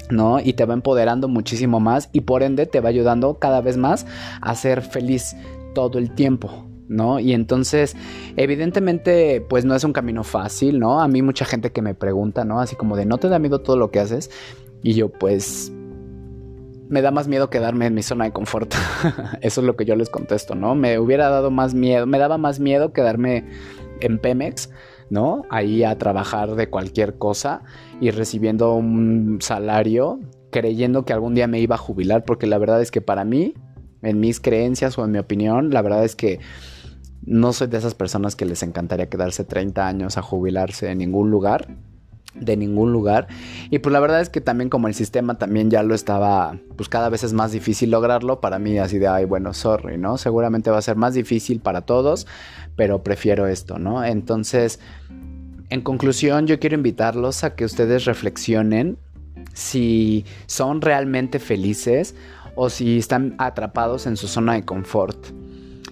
¿no? 0.09 0.39
Y 0.39 0.53
te 0.53 0.63
va 0.63 0.73
empoderando 0.73 1.27
muchísimo 1.27 1.81
más 1.81 2.09
y 2.13 2.21
por 2.21 2.41
ende 2.41 2.65
te 2.65 2.79
va 2.79 2.87
ayudando 2.87 3.39
cada 3.39 3.59
vez 3.59 3.75
más 3.75 4.05
a 4.41 4.55
ser 4.55 4.81
feliz 4.81 5.35
todo 5.73 5.99
el 5.99 6.11
tiempo, 6.11 6.65
¿no? 6.87 7.19
Y 7.19 7.33
entonces, 7.33 7.95
evidentemente, 8.35 9.45
pues 9.47 9.65
no 9.65 9.75
es 9.75 9.83
un 9.83 9.93
camino 9.93 10.23
fácil, 10.23 10.79
¿no? 10.79 11.01
A 11.01 11.07
mí 11.07 11.21
mucha 11.21 11.45
gente 11.45 11.71
que 11.71 11.81
me 11.81 11.93
pregunta, 11.93 12.45
¿no? 12.45 12.59
Así 12.59 12.75
como 12.75 12.95
de, 12.95 13.05
¿no 13.05 13.17
te 13.17 13.29
da 13.29 13.39
miedo 13.39 13.59
todo 13.59 13.77
lo 13.77 13.91
que 13.91 13.99
haces? 13.99 14.31
Y 14.83 14.93
yo 14.93 15.09
pues 15.09 15.71
me 16.89 17.01
da 17.01 17.11
más 17.11 17.27
miedo 17.27 17.49
quedarme 17.49 17.87
en 17.87 17.93
mi 17.93 18.03
zona 18.03 18.25
de 18.25 18.31
confort. 18.31 18.73
Eso 19.41 19.61
es 19.61 19.67
lo 19.67 19.75
que 19.75 19.85
yo 19.85 19.95
les 19.95 20.09
contesto, 20.09 20.55
¿no? 20.55 20.75
Me 20.75 20.99
hubiera 20.99 21.29
dado 21.29 21.51
más 21.51 21.73
miedo, 21.73 22.05
me 22.05 22.19
daba 22.19 22.37
más 22.37 22.59
miedo 22.59 22.93
quedarme 22.93 23.45
en 23.99 24.19
Pemex, 24.19 24.69
¿no? 25.09 25.43
Ahí 25.49 25.83
a 25.83 25.97
trabajar 25.97 26.55
de 26.55 26.69
cualquier 26.69 27.17
cosa 27.17 27.63
y 27.99 28.11
recibiendo 28.11 28.73
un 28.73 29.39
salario, 29.41 30.19
creyendo 30.51 31.05
que 31.05 31.13
algún 31.13 31.35
día 31.35 31.47
me 31.47 31.59
iba 31.59 31.75
a 31.75 31.79
jubilar, 31.79 32.23
porque 32.23 32.47
la 32.47 32.57
verdad 32.57 32.81
es 32.81 32.91
que 32.91 33.01
para 33.01 33.25
mí, 33.25 33.53
en 34.01 34.19
mis 34.19 34.39
creencias 34.39 34.97
o 34.97 35.05
en 35.05 35.11
mi 35.11 35.19
opinión, 35.19 35.71
la 35.71 35.81
verdad 35.81 36.05
es 36.05 36.15
que 36.15 36.39
no 37.23 37.51
soy 37.51 37.67
de 37.67 37.77
esas 37.77 37.93
personas 37.93 38.35
que 38.35 38.45
les 38.45 38.63
encantaría 38.63 39.09
quedarse 39.09 39.43
30 39.43 39.85
años 39.85 40.17
a 40.17 40.21
jubilarse 40.21 40.89
en 40.89 40.99
ningún 40.99 41.29
lugar 41.29 41.67
de 42.33 42.57
ningún 42.57 42.91
lugar. 42.91 43.27
Y 43.69 43.79
pues 43.79 43.93
la 43.93 43.99
verdad 43.99 44.21
es 44.21 44.29
que 44.29 44.41
también 44.41 44.69
como 44.69 44.87
el 44.87 44.93
sistema 44.93 45.37
también 45.37 45.69
ya 45.69 45.83
lo 45.83 45.95
estaba, 45.95 46.59
pues 46.75 46.89
cada 46.89 47.09
vez 47.09 47.23
es 47.23 47.33
más 47.33 47.51
difícil 47.51 47.91
lograrlo. 47.91 48.39
Para 48.41 48.59
mí 48.59 48.77
así 48.77 48.99
de, 48.99 49.07
ay, 49.07 49.25
bueno, 49.25 49.53
sorry, 49.53 49.97
¿no? 49.97 50.17
Seguramente 50.17 50.69
va 50.69 50.77
a 50.77 50.81
ser 50.81 50.95
más 50.95 51.13
difícil 51.13 51.59
para 51.59 51.81
todos, 51.81 52.27
pero 52.75 53.03
prefiero 53.03 53.47
esto, 53.47 53.79
¿no? 53.79 54.03
Entonces, 54.03 54.79
en 55.69 55.81
conclusión, 55.81 56.47
yo 56.47 56.59
quiero 56.59 56.75
invitarlos 56.75 57.43
a 57.43 57.55
que 57.55 57.65
ustedes 57.65 58.05
reflexionen 58.05 58.97
si 59.53 60.25
son 60.45 60.81
realmente 60.81 61.39
felices 61.39 62.15
o 62.55 62.69
si 62.69 62.97
están 62.97 63.35
atrapados 63.37 64.07
en 64.07 64.17
su 64.17 64.27
zona 64.27 64.53
de 64.53 64.65
confort. 64.65 65.27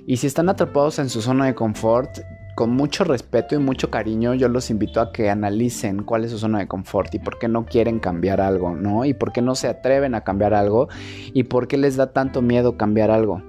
Y 0.08 0.18
si 0.18 0.28
están 0.28 0.50
atrapados 0.50 1.00
en 1.00 1.10
su 1.10 1.22
zona 1.22 1.46
de 1.46 1.56
confort, 1.56 2.20
con 2.56 2.72
mucho 2.72 3.04
respeto 3.04 3.54
y 3.54 3.60
mucho 3.60 3.92
cariño, 3.92 4.34
yo 4.34 4.48
los 4.48 4.70
invito 4.70 5.02
a 5.02 5.12
que 5.12 5.30
analicen 5.30 6.04
cuál 6.04 6.24
es 6.24 6.32
su 6.32 6.40
zona 6.40 6.60
de 6.60 6.68
confort 6.68 7.14
y 7.14 7.20
por 7.20 7.38
qué 7.38 7.50
no 7.50 7.66
quieren 7.66 8.00
cambiar 8.00 8.40
algo, 8.40 8.74
¿no? 8.74 9.04
Y 9.04 9.14
por 9.14 9.34
qué 9.34 9.42
no 9.42 9.56
se 9.56 9.68
atreven 9.68 10.16
a 10.16 10.22
cambiar 10.22 10.54
algo 10.54 10.88
y 11.34 11.44
por 11.44 11.68
qué 11.68 11.78
les 11.78 11.98
da 11.98 12.14
tanto 12.14 12.42
miedo 12.42 12.78
cambiar 12.78 13.12
algo, 13.12 13.44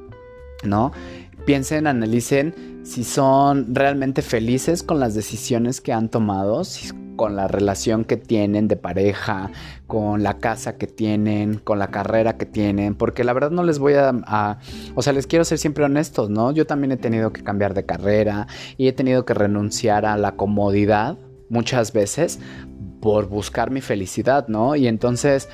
¿no? 0.64 0.90
Piensen, 1.44 1.86
analicen 1.86 2.82
si 2.82 3.04
son 3.04 3.74
realmente 3.74 4.22
felices 4.22 4.82
con 4.82 4.98
las 4.98 5.14
decisiones 5.14 5.80
que 5.80 5.92
han 5.92 6.08
tomado, 6.08 6.64
si 6.64 6.92
con 7.16 7.36
la 7.36 7.48
relación 7.48 8.04
que 8.04 8.16
tienen 8.16 8.68
de 8.68 8.76
pareja, 8.76 9.50
con 9.86 10.22
la 10.22 10.38
casa 10.38 10.76
que 10.76 10.86
tienen, 10.86 11.58
con 11.58 11.78
la 11.78 11.88
carrera 11.88 12.36
que 12.36 12.46
tienen, 12.46 12.94
porque 12.94 13.24
la 13.24 13.32
verdad 13.32 13.50
no 13.50 13.64
les 13.64 13.78
voy 13.78 13.94
a, 13.94 14.58
o 14.94 15.02
sea, 15.02 15.12
les 15.12 15.26
quiero 15.26 15.44
ser 15.44 15.58
siempre 15.58 15.84
honestos, 15.84 16.30
¿no? 16.30 16.52
Yo 16.52 16.66
también 16.66 16.92
he 16.92 16.96
tenido 16.96 17.32
que 17.32 17.42
cambiar 17.42 17.74
de 17.74 17.86
carrera 17.86 18.46
y 18.76 18.88
he 18.88 18.92
tenido 18.92 19.24
que 19.24 19.34
renunciar 19.34 20.06
a 20.06 20.16
la 20.16 20.36
comodidad 20.36 21.18
muchas 21.48 21.92
veces 21.92 22.38
por 23.00 23.28
buscar 23.28 23.70
mi 23.70 23.80
felicidad, 23.80 24.48
¿no? 24.48 24.76
Y 24.76 24.86
entonces 24.88 25.48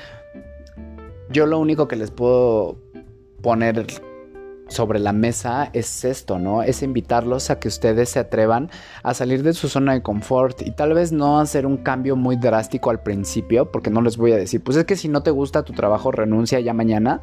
yo 1.30 1.46
lo 1.46 1.58
único 1.58 1.88
que 1.88 1.96
les 1.96 2.10
puedo 2.10 2.78
poner 3.42 3.86
sobre 4.72 4.98
la 4.98 5.12
mesa 5.12 5.70
es 5.72 6.04
esto, 6.04 6.38
¿no? 6.38 6.62
Es 6.62 6.82
invitarlos 6.82 7.50
a 7.50 7.58
que 7.58 7.68
ustedes 7.68 8.08
se 8.08 8.18
atrevan 8.18 8.70
a 9.02 9.14
salir 9.14 9.42
de 9.42 9.52
su 9.52 9.68
zona 9.68 9.92
de 9.92 10.02
confort 10.02 10.62
y 10.62 10.70
tal 10.72 10.94
vez 10.94 11.12
no 11.12 11.40
hacer 11.40 11.66
un 11.66 11.76
cambio 11.76 12.16
muy 12.16 12.36
drástico 12.36 12.90
al 12.90 13.02
principio, 13.02 13.70
porque 13.70 13.90
no 13.90 14.02
les 14.02 14.16
voy 14.16 14.32
a 14.32 14.36
decir, 14.36 14.62
pues 14.62 14.76
es 14.76 14.84
que 14.84 14.96
si 14.96 15.08
no 15.08 15.22
te 15.22 15.30
gusta 15.30 15.62
tu 15.62 15.72
trabajo, 15.72 16.10
renuncia 16.10 16.58
ya 16.60 16.74
mañana. 16.74 17.22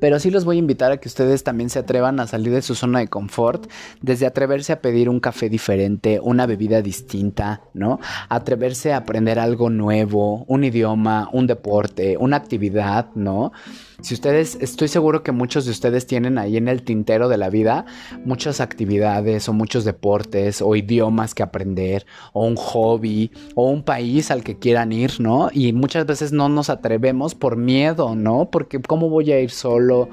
Pero 0.00 0.18
sí 0.18 0.30
los 0.30 0.44
voy 0.44 0.56
a 0.56 0.58
invitar 0.58 0.92
a 0.92 0.98
que 0.98 1.08
ustedes 1.08 1.44
también 1.44 1.70
se 1.70 1.78
atrevan 1.78 2.20
a 2.20 2.26
salir 2.26 2.52
de 2.52 2.62
su 2.62 2.74
zona 2.74 2.98
de 2.98 3.08
confort, 3.08 3.70
desde 4.02 4.26
atreverse 4.26 4.72
a 4.72 4.80
pedir 4.80 5.08
un 5.08 5.20
café 5.20 5.48
diferente, 5.48 6.20
una 6.20 6.46
bebida 6.46 6.82
distinta, 6.82 7.62
¿no? 7.72 8.00
Atreverse 8.28 8.92
a 8.92 8.98
aprender 8.98 9.38
algo 9.38 9.70
nuevo, 9.70 10.44
un 10.46 10.64
idioma, 10.64 11.28
un 11.32 11.46
deporte, 11.46 12.16
una 12.18 12.36
actividad, 12.36 13.08
¿no? 13.14 13.52
Si 14.00 14.14
ustedes, 14.14 14.58
estoy 14.60 14.88
seguro 14.88 15.22
que 15.22 15.32
muchos 15.32 15.64
de 15.64 15.70
ustedes 15.70 16.06
tienen 16.06 16.36
ahí 16.38 16.56
en 16.56 16.68
el 16.68 16.82
tintero 16.82 17.28
de 17.28 17.38
la 17.38 17.48
vida 17.48 17.86
muchas 18.24 18.60
actividades 18.60 19.48
o 19.48 19.52
muchos 19.52 19.84
deportes 19.84 20.60
o 20.60 20.74
idiomas 20.74 21.34
que 21.34 21.42
aprender 21.42 22.04
o 22.32 22.44
un 22.44 22.56
hobby 22.56 23.30
o 23.54 23.70
un 23.70 23.84
país 23.84 24.30
al 24.30 24.42
que 24.42 24.58
quieran 24.58 24.92
ir, 24.92 25.20
¿no? 25.20 25.48
Y 25.52 25.72
muchas 25.72 26.06
veces 26.06 26.32
no 26.32 26.48
nos 26.48 26.70
atrevemos 26.70 27.34
por 27.34 27.56
miedo, 27.56 28.14
¿no? 28.16 28.50
Porque 28.50 28.80
¿cómo 28.80 29.08
voy 29.08 29.30
a 29.32 29.40
ir 29.40 29.50
solo? 29.50 30.08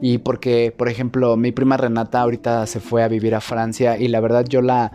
Y 0.00 0.18
porque, 0.18 0.74
por 0.76 0.88
ejemplo, 0.88 1.36
mi 1.36 1.52
prima 1.52 1.76
Renata 1.76 2.20
ahorita 2.20 2.66
se 2.66 2.80
fue 2.80 3.02
a 3.02 3.08
vivir 3.08 3.34
a 3.34 3.40
Francia 3.40 3.96
y 3.98 4.08
la 4.08 4.20
verdad 4.20 4.44
yo 4.46 4.60
la 4.60 4.92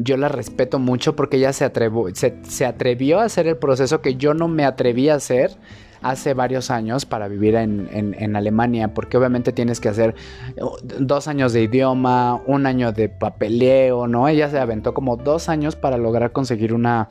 yo 0.00 0.16
la 0.16 0.28
respeto 0.28 0.78
mucho 0.78 1.16
porque 1.16 1.38
ella 1.38 1.52
se, 1.52 1.68
se, 2.14 2.36
se, 2.42 2.66
atrevió 2.66 3.18
a 3.18 3.24
hacer 3.24 3.48
el 3.48 3.56
proceso 3.56 4.00
que 4.00 4.14
yo 4.14 4.32
no 4.32 4.46
me 4.46 4.64
atreví 4.64 5.08
a 5.08 5.16
hacer 5.16 5.56
hace 6.02 6.34
varios 6.34 6.70
años 6.70 7.06
para 7.06 7.28
vivir 7.28 7.54
en, 7.54 8.36
Alemania, 8.36 8.94
porque 8.94 9.16
obviamente 9.16 9.52
tienes 9.52 9.80
que 9.80 9.88
hacer 9.88 10.14
uh, 10.60 10.76
dos 10.82 11.28
años 11.28 11.52
de 11.52 11.62
idioma, 11.62 12.40
un 12.46 12.66
año 12.66 12.92
de 12.92 13.08
papeleo, 13.08 14.06
¿no? 14.06 14.28
Ella 14.28 14.48
se 14.50 14.58
aventó 14.58 14.94
como 14.94 15.16
dos 15.16 15.48
años 15.48 15.76
para 15.76 15.96
lograr 15.96 16.32
conseguir 16.32 16.74
una 16.74 17.08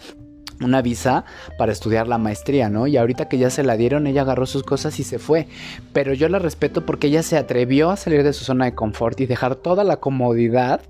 una 0.60 0.82
visa 0.82 1.24
para 1.58 1.72
estudiar 1.72 2.08
la 2.08 2.18
maestría, 2.18 2.70
¿no? 2.70 2.88
Y 2.88 2.98
ahorita 2.98 3.28
que 3.28 3.38
ya 3.38 3.50
se 3.50 3.64
la 3.64 3.78
dieron, 3.78 4.08
ella 4.08 4.22
agarró 4.22 4.46
sus 4.46 4.64
cosas 4.64 5.00
y 5.00 5.04
se 5.04 5.20
fue. 5.20 5.48
Pero 5.94 6.14
yo 6.14 6.30
la 6.30 6.40
respeto 6.40 6.86
porque 6.86 7.08
ella 7.08 7.24
se 7.24 7.38
atrevió 7.38 7.92
a 7.92 7.96
salir 7.96 8.24
de 8.24 8.34
su 8.34 8.44
zona 8.44 8.66
de 8.66 8.74
confort 8.74 9.20
y 9.20 9.26
dejar 9.26 9.56
toda 9.56 9.84
la 9.84 9.98
comodidad 9.98 10.82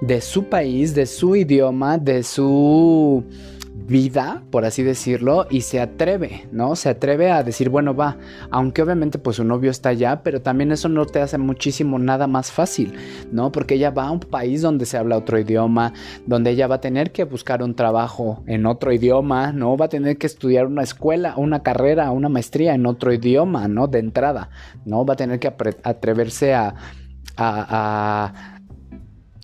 de 0.00 0.20
su 0.20 0.44
país, 0.44 0.94
de 0.94 1.06
su 1.06 1.36
idioma, 1.36 1.98
de 1.98 2.22
su 2.22 3.24
vida, 3.74 4.42
por 4.50 4.64
así 4.64 4.82
decirlo, 4.82 5.46
y 5.50 5.62
se 5.62 5.80
atreve, 5.80 6.46
¿no? 6.52 6.76
Se 6.76 6.90
atreve 6.90 7.30
a 7.30 7.42
decir, 7.42 7.68
bueno, 7.68 7.94
va, 7.94 8.16
aunque 8.50 8.82
obviamente 8.82 9.18
pues 9.18 9.36
su 9.36 9.44
novio 9.44 9.70
está 9.70 9.90
allá, 9.90 10.22
pero 10.22 10.40
también 10.42 10.72
eso 10.72 10.88
no 10.88 11.06
te 11.06 11.20
hace 11.20 11.38
muchísimo 11.38 11.98
nada 11.98 12.26
más 12.26 12.52
fácil, 12.52 12.94
¿no? 13.32 13.50
Porque 13.50 13.74
ella 13.74 13.90
va 13.90 14.08
a 14.08 14.10
un 14.10 14.20
país 14.20 14.62
donde 14.62 14.86
se 14.86 14.98
habla 14.98 15.16
otro 15.16 15.38
idioma, 15.38 15.92
donde 16.26 16.50
ella 16.50 16.66
va 16.66 16.76
a 16.76 16.80
tener 16.80 17.12
que 17.12 17.24
buscar 17.24 17.62
un 17.62 17.74
trabajo 17.74 18.42
en 18.46 18.66
otro 18.66 18.92
idioma, 18.92 19.52
¿no? 19.52 19.76
Va 19.76 19.86
a 19.86 19.90
tener 19.90 20.16
que 20.16 20.26
estudiar 20.26 20.66
una 20.66 20.82
escuela, 20.82 21.34
una 21.36 21.62
carrera, 21.62 22.10
una 22.10 22.28
maestría 22.28 22.74
en 22.74 22.86
otro 22.86 23.12
idioma, 23.12 23.68
¿no? 23.68 23.88
De 23.88 23.98
entrada, 23.98 24.50
¿no? 24.84 25.04
Va 25.04 25.14
a 25.14 25.16
tener 25.16 25.38
que 25.38 25.52
atreverse 25.82 26.54
a, 26.54 26.74
a 27.36 28.51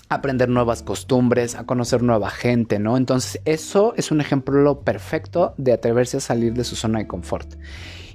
aprender 0.09 0.49
nuevas 0.49 0.83
costumbres, 0.83 1.55
a 1.55 1.67
conocer 1.67 2.03
nueva 2.03 2.31
gente, 2.31 2.79
¿no? 2.79 2.97
Entonces 2.97 3.41
eso 3.45 3.95
es 3.97 4.11
un 4.11 4.21
ejemplo 4.21 4.81
perfecto 4.81 5.55
de 5.59 5.73
atreverse 5.73 6.19
a 6.19 6.21
salir 6.21 6.55
de 6.55 6.65
su 6.65 6.77
zona 6.77 6.99
de 6.99 7.07
confort. 7.07 7.55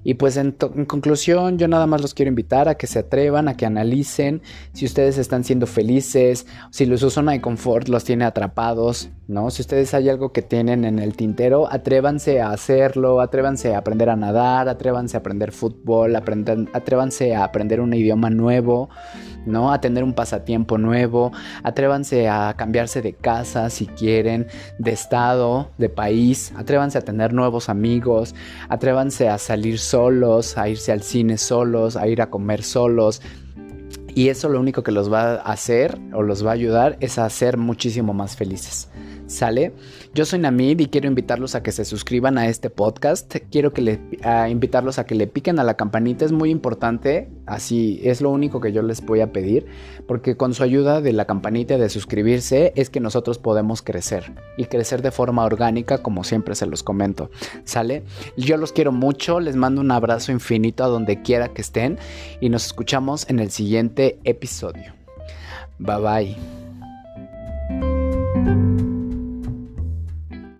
Y 0.03 0.15
pues 0.15 0.37
en, 0.37 0.51
conclusión, 0.51 1.57
yo 1.57 1.67
nada 1.67 1.87
más 1.87 2.01
los 2.01 2.13
quiero 2.13 2.29
invitar 2.29 2.67
a 2.67 2.75
que 2.75 2.87
se 2.87 2.99
atrevan, 2.99 3.47
a 3.47 3.55
que 3.55 3.65
analicen 3.65 4.41
si 4.73 4.85
ustedes 4.85 5.17
están 5.17 5.43
siendo 5.43 5.67
felices, 5.67 6.45
si 6.71 6.85
su 6.97 7.09
zona 7.09 7.31
de 7.31 7.41
confort 7.41 7.87
los 7.87 8.03
tiene 8.03 8.25
atrapados, 8.25 9.09
¿no? 9.27 9.49
Si 9.49 9.61
ustedes 9.61 9.93
hay 9.93 10.09
algo 10.09 10.31
que 10.31 10.41
tienen 10.41 10.85
en 10.85 10.99
el 10.99 11.15
tintero, 11.15 11.71
atrévanse 11.71 12.41
a 12.41 12.51
hacerlo, 12.51 13.21
atrévanse 13.21 13.73
a 13.73 13.77
aprender 13.77 14.09
a 14.09 14.15
nadar, 14.15 14.67
atrévanse 14.67 15.17
a 15.17 15.21
aprender 15.21 15.51
fútbol, 15.51 16.15
atrévanse 16.15 17.35
a 17.35 17.43
aprender 17.43 17.79
un 17.79 17.93
idioma 17.93 18.29
nuevo, 18.29 18.89
¿no? 19.45 19.71
A 19.71 19.81
tener 19.81 20.03
un 20.03 20.13
pasatiempo 20.13 20.77
nuevo, 20.77 21.31
atrévanse 21.63 22.27
a 22.29 22.53
cambiarse 22.57 23.01
de 23.01 23.13
casa 23.13 23.69
si 23.69 23.87
quieren, 23.87 24.47
de 24.77 24.91
estado, 24.91 25.71
de 25.77 25.89
país, 25.89 26.53
atrévanse 26.57 26.97
a 26.97 27.01
tener 27.01 27.33
nuevos 27.33 27.69
amigos, 27.69 28.35
atrévanse 28.69 29.29
a 29.29 29.37
salir 29.37 29.79
solos, 29.79 29.92
a 30.57 30.69
irse 30.69 30.91
al 30.91 31.01
cine 31.01 31.37
solos, 31.37 31.95
a 31.95 32.07
ir 32.07 32.21
a 32.21 32.29
comer 32.29 32.63
solos. 32.63 33.21
Y 34.15 34.29
eso 34.29 34.49
lo 34.49 34.59
único 34.59 34.83
que 34.83 34.91
los 34.91 35.11
va 35.11 35.35
a 35.35 35.51
hacer 35.51 35.99
o 36.13 36.21
los 36.21 36.45
va 36.45 36.51
a 36.51 36.53
ayudar 36.53 36.97
es 36.99 37.17
a 37.17 37.29
ser 37.29 37.57
muchísimo 37.57 38.13
más 38.13 38.35
felices. 38.35 38.89
¿Sale? 39.27 39.73
Yo 40.13 40.25
soy 40.25 40.39
Namid 40.39 40.79
y 40.79 40.87
quiero 40.87 41.07
invitarlos 41.07 41.55
a 41.55 41.63
que 41.63 41.71
se 41.71 41.85
suscriban 41.85 42.37
a 42.37 42.47
este 42.47 42.69
podcast. 42.69 43.35
Quiero 43.49 43.73
que 43.73 43.81
le, 43.81 43.99
invitarlos 44.49 44.99
a 44.99 45.05
que 45.05 45.15
le 45.15 45.25
piquen 45.25 45.57
a 45.59 45.63
la 45.63 45.75
campanita. 45.75 46.23
Es 46.23 46.31
muy 46.31 46.51
importante. 46.51 47.29
Así 47.47 47.99
es 48.03 48.21
lo 48.21 48.29
único 48.29 48.61
que 48.61 48.71
yo 48.71 48.83
les 48.83 49.03
voy 49.03 49.21
a 49.21 49.31
pedir. 49.31 49.65
Porque 50.07 50.37
con 50.37 50.53
su 50.53 50.61
ayuda 50.61 51.01
de 51.01 51.13
la 51.13 51.25
campanita 51.25 51.77
de 51.77 51.89
suscribirse 51.89 52.73
es 52.75 52.91
que 52.91 52.99
nosotros 52.99 53.39
podemos 53.39 53.81
crecer. 53.81 54.33
Y 54.57 54.65
crecer 54.65 55.01
de 55.01 55.09
forma 55.11 55.45
orgánica 55.45 55.99
como 55.99 56.23
siempre 56.23 56.53
se 56.53 56.67
los 56.67 56.83
comento. 56.83 57.31
¿Sale? 57.63 58.03
Yo 58.37 58.57
los 58.57 58.71
quiero 58.71 58.91
mucho. 58.91 59.39
Les 59.39 59.55
mando 59.55 59.81
un 59.81 59.89
abrazo 59.89 60.31
infinito 60.31 60.83
a 60.83 60.87
donde 60.87 61.23
quiera 61.23 61.47
que 61.47 61.61
estén. 61.61 61.97
Y 62.39 62.49
nos 62.49 62.65
escuchamos 62.65 63.27
en 63.29 63.39
el 63.39 63.49
episodio. 64.23 64.91
Bye 65.79 65.99
bye. 65.99 66.35